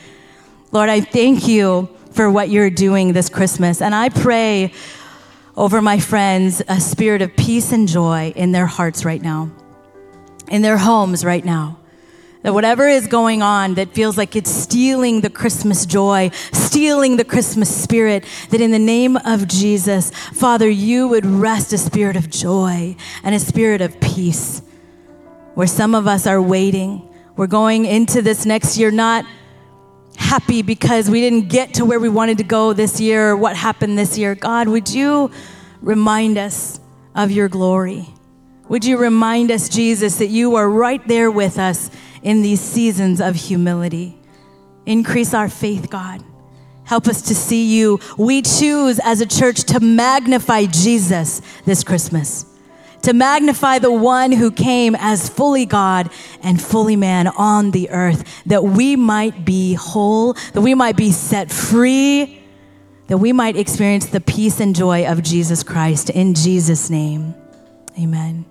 Lord, 0.71 0.89
I 0.89 1.01
thank 1.01 1.47
you 1.47 1.89
for 2.11 2.29
what 2.31 2.49
you're 2.49 2.71
doing 2.71 3.13
this 3.13 3.29
Christmas. 3.29 3.83
And 3.83 3.93
I 3.93 4.09
pray 4.09 4.73
over 5.59 5.81
my 5.81 5.99
friends 5.99 6.61
a 6.69 6.79
spirit 6.79 7.21
of 7.21 7.35
peace 7.35 7.73
and 7.73 7.85
joy 7.85 8.31
in 8.33 8.53
their 8.53 8.65
hearts 8.65 9.03
right 9.03 9.21
now, 9.21 9.51
in 10.47 10.61
their 10.61 10.77
homes 10.77 11.25
right 11.25 11.43
now. 11.43 11.77
That 12.43 12.53
whatever 12.53 12.87
is 12.87 13.07
going 13.07 13.41
on 13.41 13.73
that 13.73 13.93
feels 13.93 14.17
like 14.17 14.37
it's 14.37 14.49
stealing 14.49 15.19
the 15.19 15.29
Christmas 15.29 15.85
joy, 15.85 16.29
stealing 16.53 17.17
the 17.17 17.25
Christmas 17.25 17.69
spirit, 17.69 18.23
that 18.51 18.61
in 18.61 18.71
the 18.71 18.79
name 18.79 19.17
of 19.17 19.49
Jesus, 19.49 20.11
Father, 20.11 20.69
you 20.69 21.09
would 21.09 21.25
rest 21.25 21.73
a 21.73 21.77
spirit 21.77 22.15
of 22.15 22.29
joy 22.29 22.95
and 23.21 23.35
a 23.35 23.39
spirit 23.39 23.81
of 23.81 23.99
peace. 23.99 24.61
Where 25.55 25.67
some 25.67 25.93
of 25.93 26.07
us 26.07 26.25
are 26.25 26.41
waiting, 26.41 27.05
we're 27.35 27.47
going 27.47 27.83
into 27.83 28.21
this 28.21 28.45
next 28.45 28.77
year 28.77 28.91
not 28.91 29.25
happy 30.19 30.61
because 30.61 31.09
we 31.09 31.21
didn't 31.21 31.49
get 31.49 31.73
to 31.75 31.85
where 31.85 31.99
we 31.99 32.09
wanted 32.09 32.37
to 32.37 32.43
go 32.43 32.73
this 32.73 32.99
year 32.99 33.35
what 33.35 33.55
happened 33.55 33.97
this 33.97 34.17
year. 34.17 34.35
God, 34.35 34.67
would 34.67 34.89
you 34.89 35.31
remind 35.81 36.37
us 36.37 36.79
of 37.15 37.31
your 37.31 37.47
glory? 37.47 38.07
Would 38.67 38.85
you 38.85 38.97
remind 38.97 39.49
us, 39.49 39.69
Jesus, 39.69 40.17
that 40.17 40.27
you 40.27 40.55
are 40.55 40.69
right 40.69 41.05
there 41.07 41.31
with 41.31 41.57
us 41.57 41.89
in 42.21 42.41
these 42.41 42.61
seasons 42.61 43.19
of 43.21 43.35
humility? 43.35 44.19
Increase 44.85 45.33
our 45.33 45.49
faith, 45.49 45.89
God. 45.89 46.23
Help 46.83 47.07
us 47.07 47.21
to 47.23 47.35
see 47.35 47.77
you. 47.77 47.99
We 48.17 48.41
choose 48.41 48.99
as 49.03 49.21
a 49.21 49.25
church 49.25 49.63
to 49.65 49.79
magnify 49.79 50.65
Jesus 50.65 51.41
this 51.65 51.83
Christmas 51.83 52.45
to 53.03 53.13
magnify 53.13 53.79
the 53.79 53.91
one 53.91 54.31
who 54.31 54.51
came 54.51 54.95
as 54.95 55.29
fully 55.29 55.65
God 55.65 56.09
and 56.41 56.61
fully 56.61 56.95
man 56.95 57.27
on 57.27 57.71
the 57.71 57.89
earth, 57.89 58.43
that 58.45 58.63
we 58.63 58.95
might 58.95 59.45
be 59.45 59.73
whole, 59.73 60.33
that 60.53 60.61
we 60.61 60.75
might 60.75 60.95
be 60.95 61.11
set 61.11 61.51
free, 61.51 62.41
that 63.07 63.17
we 63.17 63.33
might 63.33 63.55
experience 63.55 64.05
the 64.07 64.21
peace 64.21 64.59
and 64.59 64.75
joy 64.75 65.05
of 65.05 65.23
Jesus 65.23 65.63
Christ. 65.63 66.09
In 66.09 66.33
Jesus' 66.33 66.89
name, 66.89 67.33
amen. 67.97 68.45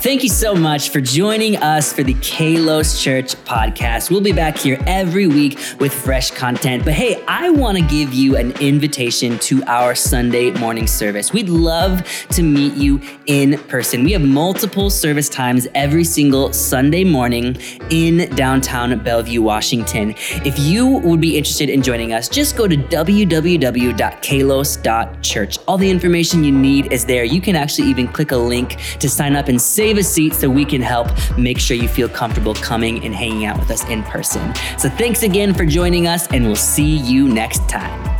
Thank 0.00 0.22
you 0.22 0.30
so 0.30 0.54
much 0.54 0.88
for 0.88 1.02
joining 1.02 1.58
us 1.58 1.92
for 1.92 2.02
the 2.02 2.14
Kalos 2.14 3.02
Church 3.02 3.34
podcast. 3.44 4.10
We'll 4.10 4.22
be 4.22 4.32
back 4.32 4.56
here 4.56 4.82
every 4.86 5.26
week 5.26 5.58
with 5.78 5.92
fresh 5.92 6.30
content. 6.30 6.86
But 6.86 6.94
hey, 6.94 7.22
I 7.28 7.50
want 7.50 7.76
to 7.76 7.84
give 7.84 8.14
you 8.14 8.38
an 8.38 8.52
invitation 8.62 9.38
to 9.40 9.62
our 9.64 9.94
Sunday 9.94 10.52
morning 10.52 10.86
service. 10.86 11.34
We'd 11.34 11.50
love 11.50 12.02
to 12.30 12.42
meet 12.42 12.72
you 12.76 12.98
in 13.26 13.58
person. 13.64 14.02
We 14.02 14.12
have 14.12 14.22
multiple 14.22 14.88
service 14.88 15.28
times 15.28 15.68
every 15.74 16.04
single 16.04 16.54
Sunday 16.54 17.04
morning 17.04 17.58
in 17.90 18.34
downtown 18.36 18.98
Bellevue, 19.00 19.42
Washington. 19.42 20.14
If 20.46 20.58
you 20.58 20.86
would 20.86 21.20
be 21.20 21.36
interested 21.36 21.68
in 21.68 21.82
joining 21.82 22.14
us, 22.14 22.30
just 22.30 22.56
go 22.56 22.66
to 22.66 22.74
www.kalos.church. 22.74 25.58
All 25.68 25.76
the 25.76 25.90
information 25.90 26.42
you 26.42 26.52
need 26.52 26.90
is 26.90 27.04
there. 27.04 27.24
You 27.24 27.42
can 27.42 27.54
actually 27.54 27.88
even 27.88 28.08
click 28.08 28.32
a 28.32 28.38
link 28.38 28.78
to 28.98 29.06
sign 29.06 29.36
up 29.36 29.48
and 29.48 29.60
save 29.60 29.89
save 29.90 29.98
a 29.98 30.04
seat 30.04 30.34
so 30.34 30.48
we 30.48 30.64
can 30.64 30.80
help 30.80 31.08
make 31.36 31.58
sure 31.58 31.76
you 31.76 31.88
feel 31.88 32.08
comfortable 32.08 32.54
coming 32.54 33.04
and 33.04 33.12
hanging 33.12 33.44
out 33.44 33.58
with 33.58 33.72
us 33.72 33.84
in 33.88 34.04
person. 34.04 34.54
So 34.78 34.88
thanks 34.88 35.24
again 35.24 35.52
for 35.52 35.66
joining 35.66 36.06
us, 36.06 36.28
and 36.28 36.46
we'll 36.46 36.54
see 36.54 36.96
you 36.96 37.26
next 37.26 37.68
time. 37.68 38.19